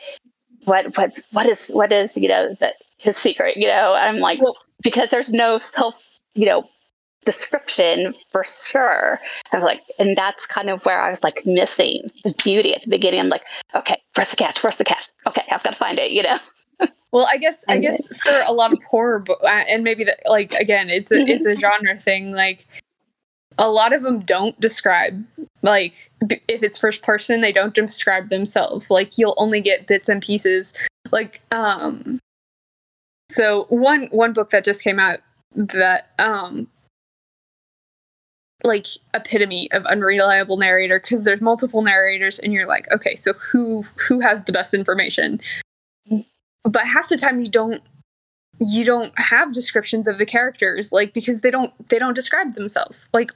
[0.65, 3.57] what what what is what is you know that his secret?
[3.57, 6.69] You know, I'm like, well, because there's no self, you know,
[7.25, 9.21] description for sure.
[9.53, 12.83] I was like, and that's kind of where I was like missing the beauty at
[12.83, 13.21] the beginning.
[13.21, 13.45] I'm like,
[13.75, 14.63] okay, where's the catch?
[14.63, 15.09] Where's the catch?
[15.27, 16.13] Okay, I've got to find it.
[16.13, 16.39] You know.
[17.13, 20.21] Well, I guess I guess for a lot of horror book, uh, and maybe that
[20.29, 22.33] like again, it's a it's a genre thing.
[22.33, 22.65] Like
[23.59, 25.25] a lot of them don't describe
[25.63, 25.97] like
[26.49, 28.91] if it's first person, they don't describe themselves.
[28.91, 30.77] Like you'll only get bits and pieces.
[31.11, 32.21] Like um,
[33.29, 35.19] so one one book that just came out
[35.55, 36.69] that um
[38.63, 43.85] like epitome of unreliable narrator because there's multiple narrators and you're like okay so who
[43.97, 45.41] who has the best information
[46.65, 47.83] but half the time you don't
[48.61, 53.09] you don't have descriptions of the characters like because they don't they don't describe themselves
[53.15, 53.33] like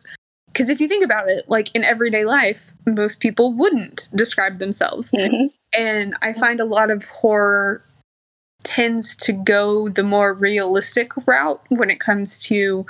[0.48, 5.12] because if you think about it like in everyday life most people wouldn't describe themselves
[5.12, 5.46] mm-hmm.
[5.76, 7.82] and i find a lot of horror
[8.64, 12.84] tends to go the more realistic route when it comes to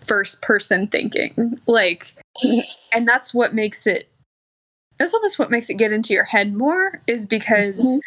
[0.00, 2.02] first person thinking like
[2.42, 2.60] mm-hmm.
[2.92, 4.08] and that's what makes it
[4.98, 7.98] that's almost what makes it get into your head more is because mm-hmm.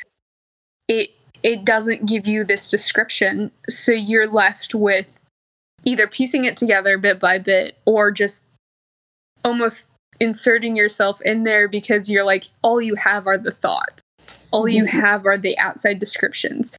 [0.90, 1.10] it
[1.44, 3.52] it doesn't give you this description.
[3.68, 5.20] So you're left with
[5.84, 8.50] either piecing it together bit by bit or just
[9.44, 14.02] almost inserting yourself in there because you're like, all you have are the thoughts.
[14.52, 15.00] All you mm-hmm.
[15.00, 16.78] have are the outside descriptions,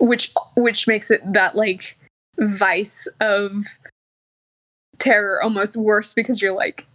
[0.00, 1.96] which which makes it that like
[2.38, 3.52] vice of
[4.98, 6.86] terror almost worse because you're like,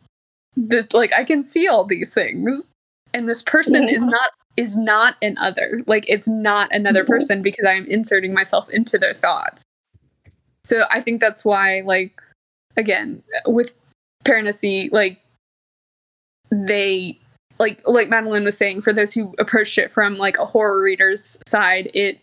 [0.56, 2.72] the, like I can see all these things,
[3.14, 5.78] and this person is not is not an other.
[5.88, 7.12] Like it's not another mm-hmm.
[7.12, 9.64] person because I am inserting myself into their thoughts.
[10.64, 12.20] So I think that's why, like,
[12.76, 13.74] again, with
[14.26, 15.22] Piranesi, like
[16.52, 17.18] they
[17.60, 21.42] like like Madeline was saying, for those who approached it from like a horror reader's
[21.48, 22.20] side, it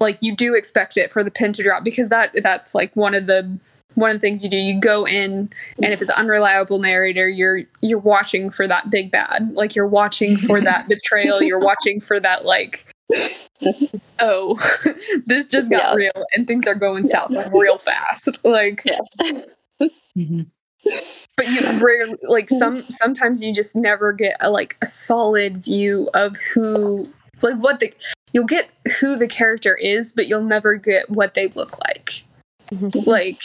[0.00, 3.14] like you do expect it for the pin to drop because that that's like one
[3.14, 3.58] of the
[3.96, 5.50] one of the things you do you go in
[5.82, 9.86] and if it's an unreliable narrator you're you're watching for that big bad like you're
[9.86, 12.84] watching for that betrayal you're watching for that like
[14.20, 14.56] oh
[15.26, 15.94] this just got Yeah.
[15.94, 18.98] real and things are going south real fast like Yeah.
[20.16, 20.46] Mhm.
[21.36, 26.08] but you rarely like some sometimes you just never get a like a solid view
[26.14, 27.10] of who
[27.42, 27.92] like what the
[28.32, 28.70] you'll get
[29.00, 32.10] who the character is but you'll never get what they look like
[32.72, 33.06] Mhm.
[33.06, 33.40] like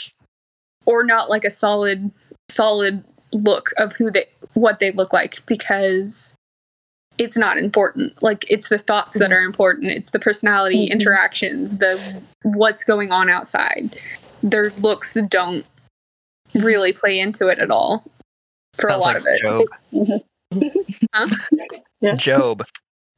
[0.86, 2.10] or not like a solid
[2.50, 3.02] solid
[3.32, 4.24] look of who they
[4.54, 6.36] what they look like because
[7.18, 10.90] it's not important like it's the thoughts that are important it's the personality Mhm.
[10.92, 13.90] interactions the what's going on outside
[14.42, 15.64] their looks don't
[16.62, 18.04] really play into it at all
[18.74, 20.22] for Sounds a lot like of it Job.
[21.14, 21.28] Huh?
[22.02, 22.14] Yeah.
[22.14, 22.62] Job.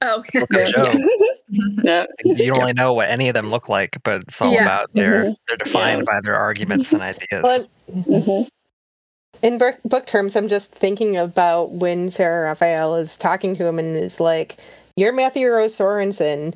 [0.04, 0.94] Oh Look at Job.
[1.84, 2.04] yeah.
[2.24, 4.62] You don't really know what any of them look like, but it's all Yeah.
[4.62, 5.36] about their Mhm.
[5.48, 6.14] they're defined Yeah.
[6.14, 7.42] by their arguments and ideas.
[7.42, 8.48] Well, Mhm.
[9.42, 13.78] in book, book terms, I'm just thinking about when Sarah Raphael is talking to him
[13.78, 14.56] and is like,
[14.96, 16.54] "You're Matthew Rose Sorensen,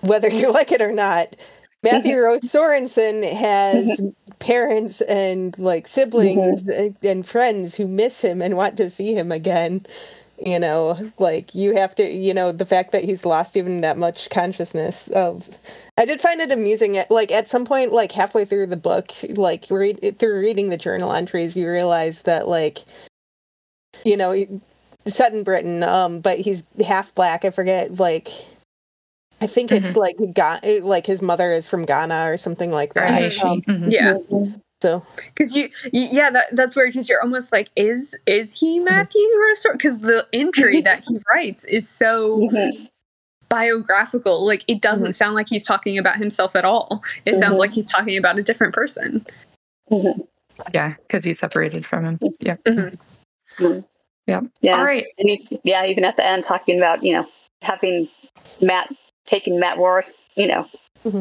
[0.00, 1.36] whether you like it or not."
[1.82, 4.02] Matthew Rose Sorensen has
[4.38, 9.30] parents and like siblings and, and friends who miss him and want to see him
[9.32, 9.82] again.
[10.44, 13.96] You know, like you have to, you know, the fact that he's lost even that
[13.96, 15.48] much consciousness of.
[15.98, 16.96] I did find it amusing.
[16.96, 20.76] At, like at some point, like halfway through the book, like read through reading the
[20.76, 22.78] journal entries, you realize that like,
[24.04, 24.60] you know, he-
[25.06, 27.44] set in Britain, um, but he's half black.
[27.44, 28.28] I forget, like,
[29.40, 33.10] I think it's like Ga- like his mother is from Ghana or something like that.
[33.10, 33.44] Right.
[33.44, 33.92] Um, Mhm.
[33.92, 34.14] yeah
[34.82, 38.78] so because you, y yeah that that's weird because you're almost like is is he
[38.90, 39.20] matthew
[39.72, 42.88] because the entry that he writes is so Mhm.
[43.48, 47.60] biographical like it doesn't sound like he's talking about himself at all it sounds Mhm.
[47.60, 49.24] like he's talking about a different person
[49.90, 50.26] Mhm.
[50.74, 52.18] Yeah, because he's separated from him.
[52.40, 52.56] Yeah.
[54.26, 54.40] Yeah.
[54.68, 55.06] All right.
[55.18, 57.26] And he, yeah, even at the end, talking about you know
[57.62, 58.08] having
[58.60, 58.88] Matt
[59.26, 60.66] taking Matt Morris, you know,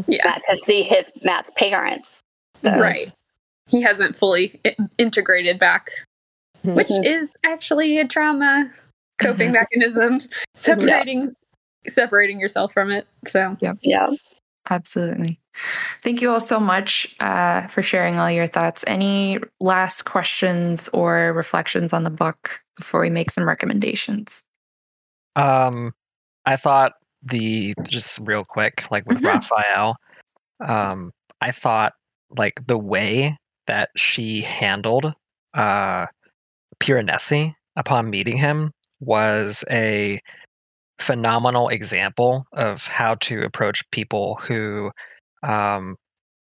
[0.08, 2.20] yeah Matt to see his Matt's parents.
[2.62, 3.12] So, right
[3.70, 4.60] he hasn't fully
[4.98, 5.88] integrated back
[6.64, 7.06] which Mhm.
[7.06, 8.66] is actually a trauma
[9.20, 9.54] coping Mhm.
[9.54, 10.20] mechanism
[10.56, 11.34] separating
[11.88, 14.08] separating yourself from it so Yeah.
[14.70, 15.40] Absolutely.
[16.04, 18.84] Thank you all so much uh, for sharing all your thoughts.
[18.86, 24.44] Any last questions or reflections on the book before we make some recommendations?
[25.36, 25.94] Um,
[26.46, 26.94] I thought
[27.24, 29.26] the just real quick, like with Mhm.
[29.26, 29.96] Raphael,
[30.64, 31.94] um, I thought
[32.38, 33.36] like the way
[33.72, 35.14] that she handled
[35.54, 36.06] uh
[36.82, 40.20] Piranesi upon meeting him was a
[41.00, 44.92] phenomenal example of how to approach people who
[45.44, 45.96] um,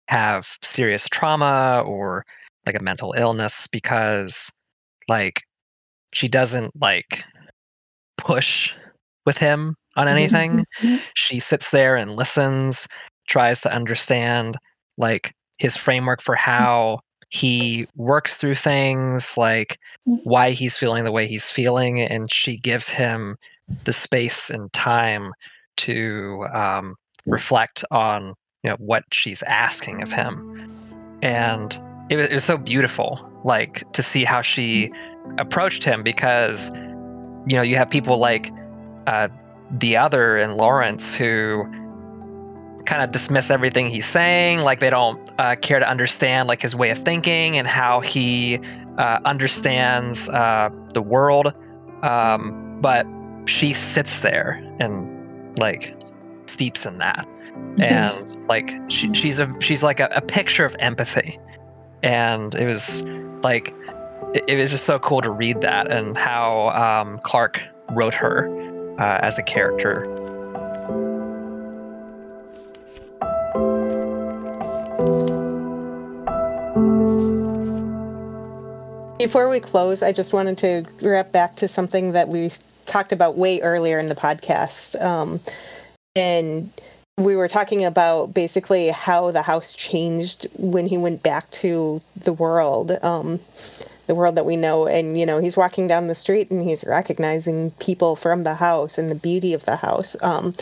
[0.09, 2.25] have serious trauma or
[2.67, 4.51] like a mental illness because
[5.09, 5.43] like
[6.13, 7.25] she doesn't like
[8.17, 8.75] push
[9.27, 10.65] with him on anything.
[11.15, 12.89] she sits there and listens
[13.29, 14.57] tries to understand
[14.97, 17.01] like his framework for how
[17.31, 22.89] he works through things like why he's feeling the way he's feeling and she gives
[22.89, 23.37] him
[23.85, 25.33] the space and time
[25.77, 30.71] to um, reflect on you know what she's asking of him.
[31.23, 31.79] And
[32.11, 34.91] it was, it was so beautiful like to see how she
[35.39, 36.75] approached him because
[37.47, 38.51] you know you have people like
[39.07, 39.29] uh,
[39.71, 41.65] the other and Laurence who
[42.89, 46.75] kind of dismiss everything he's saying like they don't uh, care to understand like his
[46.75, 48.59] way of thinking and how he
[48.97, 51.53] uh, understands uh, the world.
[52.03, 53.07] Um, but
[53.45, 55.95] she sits there and like
[56.47, 57.29] steeps in that.
[57.77, 61.39] And like she, she's a she's like a, a picture of empathy.
[62.03, 63.07] And it was
[63.43, 63.75] like
[64.33, 67.61] it, it was just so cool to read that and how um, Clarke
[67.91, 68.49] wrote her
[68.99, 70.07] uh, as a character
[79.19, 82.51] Before we close, I just wanted to wrap back to something that we
[82.87, 85.01] talked about way earlier in the podcast.
[85.03, 85.41] Um,
[86.17, 86.71] and
[87.17, 92.33] we were talking about basically how the house changed when he went back to the
[92.33, 93.41] world, um,
[94.07, 94.87] the world that we know.
[94.87, 98.99] And, you know, he's walking down the street and he's recognizing people from the house
[98.99, 100.17] and the beauty of the house.
[100.23, 100.55] Um,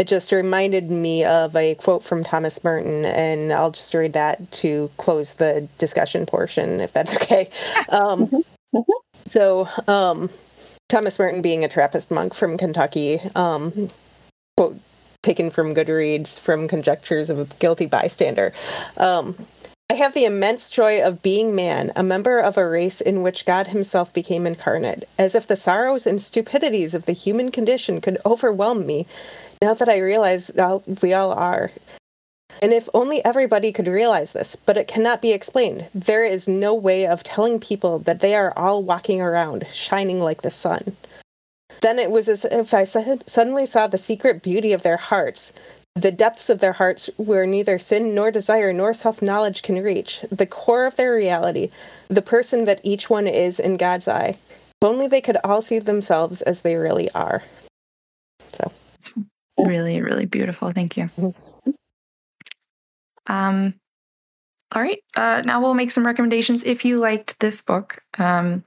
[0.00, 4.50] it just reminded me of a quote from Thomas Merton, and I'll just read that
[4.52, 7.50] to close the discussion portion, if that's okay.
[7.90, 8.26] Um,
[8.74, 8.84] Mhm.
[9.26, 10.30] so, um,
[10.88, 13.88] Thomas Merton, being a Trappist monk from Kentucky, um,
[14.56, 14.76] quote,
[15.22, 18.52] taken from Goodreads from Conjectures of a Guilty Bystander.
[18.96, 19.34] Um,
[19.90, 23.44] I have the immense joy of being man, a member of a race in which
[23.44, 28.16] God Himself became incarnate, as if the sorrows and stupidities of the human condition could
[28.24, 29.06] overwhelm me,
[29.62, 30.50] now that I realize
[31.02, 31.70] we all are.
[32.62, 35.88] And if only everybody could realize this, but it cannot be explained.
[35.94, 40.42] There is no way of telling people that they are all walking around, shining like
[40.42, 40.96] the sun.
[41.80, 45.54] Then it was as if I suddenly saw the secret beauty of their hearts,
[45.94, 50.20] the depths of their hearts where neither sin nor desire nor self knowledge can reach,
[50.30, 51.70] the core of their reality,
[52.08, 54.36] the person that each one is in God's eye.
[54.50, 57.42] If only they could all see themselves as they really are.
[58.40, 59.14] So it's
[59.66, 60.70] really, really beautiful.
[60.70, 61.04] Thank you.
[61.04, 61.70] Mm-hmm.
[63.26, 63.74] Um,
[64.74, 65.02] all right.
[65.16, 66.64] Uh, now we'll make some recommendations.
[66.64, 68.64] If you liked this book, um,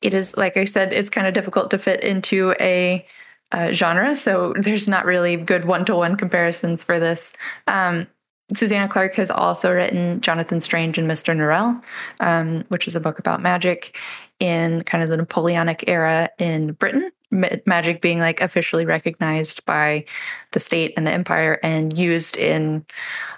[0.00, 3.06] it is, like I said, it's kind of difficult to fit into a
[3.52, 4.14] uh, genre.
[4.14, 7.34] So there's not really good one to one comparisons for this.
[7.66, 8.06] Um,
[8.54, 11.34] Susanna Clarke has also written Jonathan Strange and Mr.
[11.34, 11.82] Norrell,
[12.20, 13.98] um, which is a book about magic
[14.40, 17.10] in kind of the Napoleonic era in Britain.
[17.32, 20.04] Magic being like officially recognized by
[20.52, 22.84] the state and the empire and used in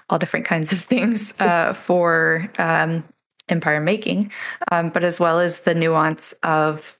[0.09, 3.03] all different kinds of things uh, for um,
[3.49, 4.31] empire making,
[4.71, 6.99] um, but as well as the nuance of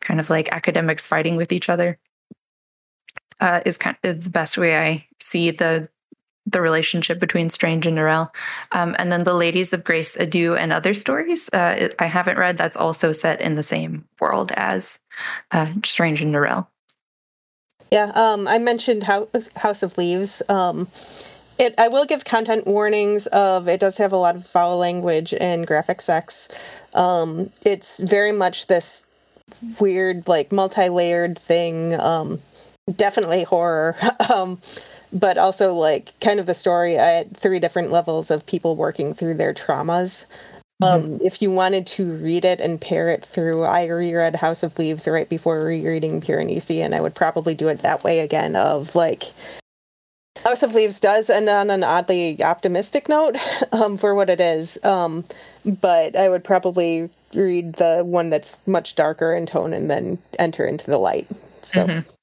[0.00, 1.98] kind of like academics fighting with each other
[3.40, 5.86] uh, is kind of, is the best way I see the
[6.46, 8.34] the relationship between Strange and Norrell.
[8.72, 11.48] Um, and then the Ladies of Grace Adieu and Other Stories.
[11.52, 12.56] Uh, it, I haven't read.
[12.56, 15.00] That's also set in the same world as
[15.50, 16.66] uh, Strange and Norrell.
[17.90, 20.42] Yeah, um, I mentioned House of Leaves.
[20.48, 20.88] Um,
[21.58, 25.32] it I will give content warnings of it does have a lot of foul language
[25.40, 26.82] and graphic sex.
[26.94, 29.08] Um, it's very much this
[29.80, 31.98] weird, like multi-layered thing.
[32.00, 32.40] Um,
[32.96, 33.96] definitely horror.
[35.14, 39.14] um, but also like kind of the story at three different levels of people working
[39.14, 40.26] through their traumas.
[40.82, 41.16] Um, mm-hmm.
[41.24, 45.06] if you wanted to read it and pair it through, I reread House of Leaves
[45.06, 48.56] right before rereading Piranesi, and I would probably do it that way again.
[48.56, 49.22] Of like,
[50.42, 53.36] House of Leaves does end on an oddly optimistic note
[53.72, 55.24] um, for what it is, um,
[55.80, 60.64] but I would probably read the one that's much darker in tone and then enter
[60.64, 61.28] into the light.
[61.34, 62.14] So, mm-hmm.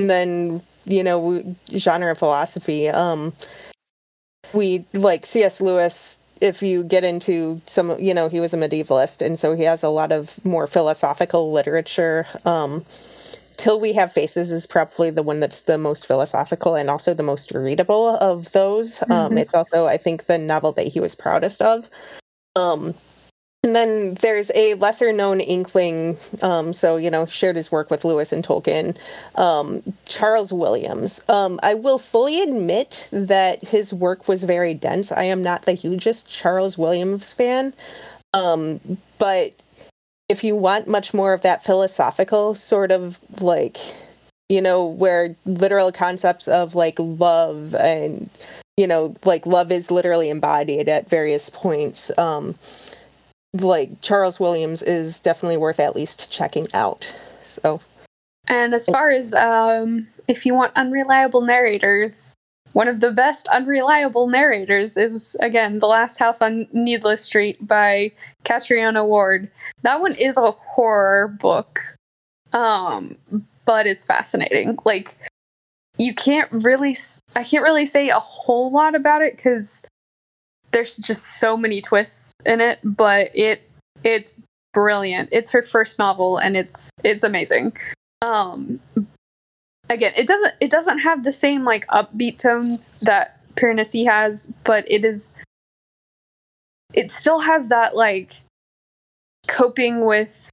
[0.00, 1.42] And then you know,
[1.76, 2.88] genre philosophy.
[2.88, 3.32] Um,
[4.54, 5.60] we like C.S.
[5.60, 6.24] Lewis.
[6.40, 9.82] If you get into some, you know, he was a medievalist, and so he has
[9.82, 12.26] a lot of more philosophical literature.
[12.44, 12.84] Um,
[13.56, 17.24] Till We Have Faces is probably the one that's the most philosophical and also the
[17.24, 19.02] most readable of those.
[19.02, 19.12] Um, mm-hmm.
[19.12, 21.90] Um, it's also, I think, the novel that he was proudest of.
[22.54, 22.94] Um,
[23.68, 28.02] and then there's a lesser known inkling, um, so, you know, shared his work with
[28.02, 28.96] Lewis and Tolkien,
[29.38, 31.22] um, Charles Williams.
[31.28, 35.12] Um, I will fully admit that his work was very dense.
[35.12, 37.74] I am not the hugest Charles Williams fan,
[38.32, 38.80] um,
[39.18, 39.62] but
[40.30, 43.76] if you want much more of that philosophical sort of like
[44.48, 48.30] you know where literal concepts of like love and
[48.78, 52.54] you know like love is literally embodied at various points um
[53.54, 57.04] like charles williams is definitely worth at least checking out.
[57.44, 57.80] So
[58.46, 62.34] and as far as um if you want unreliable narrators
[62.72, 68.12] one of the best unreliable narrators is again the last house on needless street by
[68.44, 69.50] catriona ward.
[69.82, 71.80] That one is a horror book
[72.52, 73.16] um
[73.64, 74.76] but it's fascinating.
[74.84, 75.10] Like
[75.98, 76.94] you can't really
[77.36, 79.82] i can't really say a whole lot about it because
[80.72, 83.68] there's just so many twists in it but it
[84.04, 84.40] it's
[84.72, 85.28] brilliant.
[85.32, 87.76] It's her first novel and it's it's amazing.
[88.22, 88.80] Um
[89.90, 94.84] again, it doesn't it doesn't have the same like upbeat tones that Piranesi has, but
[94.90, 95.42] it is
[96.94, 98.30] it still has that like
[99.46, 100.50] coping with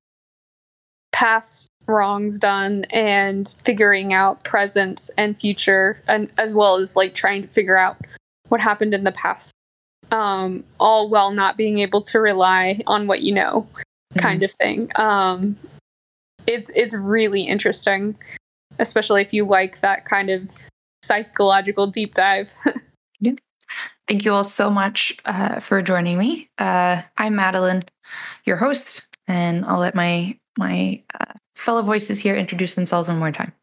[1.11, 7.43] past wrongs done and figuring out present and future and as well as like trying
[7.43, 7.95] to figure out
[8.49, 9.54] what happened in the past
[10.11, 13.67] um all while not being able to rely on what you know
[14.17, 14.45] kind mm-hmm.
[14.45, 15.55] of thing um
[16.47, 18.15] it's it's really interesting
[18.79, 20.49] especially if you like that kind of
[21.05, 22.51] psychological deep dive.
[23.19, 23.33] yeah.
[24.07, 26.49] Thank you all so much uh, for joining me.
[26.57, 27.83] Uh, I'm Madeline,
[28.45, 33.31] your host, and I'll let my my uh, fellow voices here introduce themselves one more
[33.31, 33.53] time.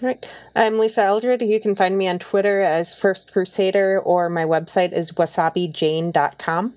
[0.00, 0.36] All right.
[0.54, 1.42] I'm Lisa Eldred.
[1.42, 6.74] You can find me on Twitter as First Crusader, or my website is wasabijane.com.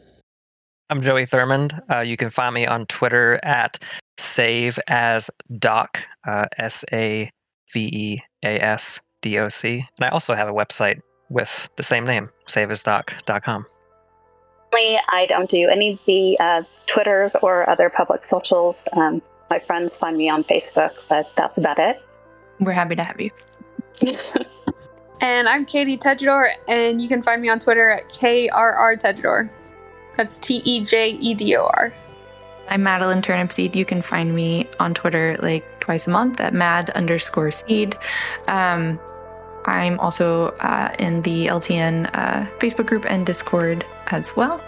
[0.89, 1.79] I'm Joey Thurmond.
[1.91, 3.77] Uh, you can find me on Twitter at
[4.17, 5.29] save as
[5.59, 7.29] doc, uh, S A
[7.71, 9.85] V E A S D O C.
[9.99, 10.99] And I also have a website
[11.29, 13.65] with the same name, saveasdoc.com.
[14.73, 18.87] I don't do any of the uh, Twitters or other public socials.
[18.93, 19.21] Um,
[19.51, 22.01] my friends find me on Facebook, but that's about it.
[22.61, 23.31] We're happy to have you.
[25.21, 29.49] and I'm Katie Tejedor, and you can find me on Twitter at KRR Tejedor.
[30.15, 31.91] That's T E J E D O R.
[32.69, 33.75] I'm Madeline Turnipseed.
[33.75, 37.97] You can find me on Twitter like twice a month at mad underscore seed.
[38.47, 38.99] Um,
[39.65, 44.63] I'm also uh, in the LTN uh, Facebook group and Discord as well.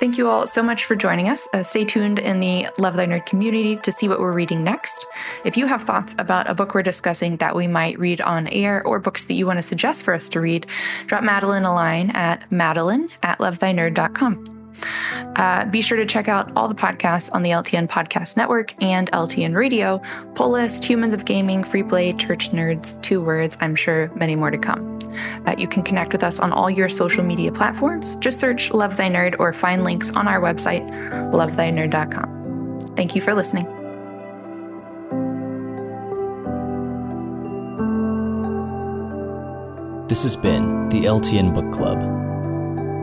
[0.00, 1.46] Thank you all so much for joining us.
[1.52, 5.06] Uh, stay tuned in the Love Thy Nerd community to see what we're reading next.
[5.44, 8.82] If you have thoughts about a book we're discussing that we might read on air
[8.86, 10.66] or books that you want to suggest for us to read,
[11.06, 14.59] drop Madeline a line at madeline at lovethynerd.com.
[15.36, 19.10] Uh, be sure to check out all the podcasts on the LTN Podcast Network and
[19.12, 20.00] LTN Radio,
[20.34, 24.50] Pull List, Humans of Gaming, Free Play, Church Nerds, Two Words, I'm sure many more
[24.50, 24.98] to come.
[25.46, 28.16] Uh, you can connect with us on all your social media platforms.
[28.16, 30.88] Just search Love Thy Nerd or find links on our website,
[31.32, 32.78] lovethynerd.com.
[32.96, 33.66] Thank you for listening.
[40.08, 42.19] This has been the LTN Book Club.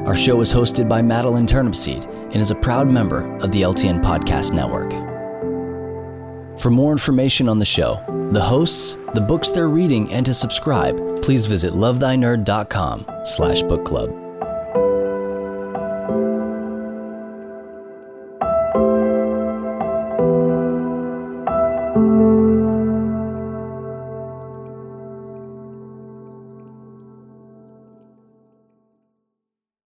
[0.07, 4.01] Our show is hosted by Madeline Turnipseed and is a proud member of the LTN
[4.01, 4.89] Podcast Network.
[6.61, 8.01] For more information on the show,
[8.31, 14.26] the hosts, the books they're reading, and to subscribe, please visit lovethynerd.com slash book club.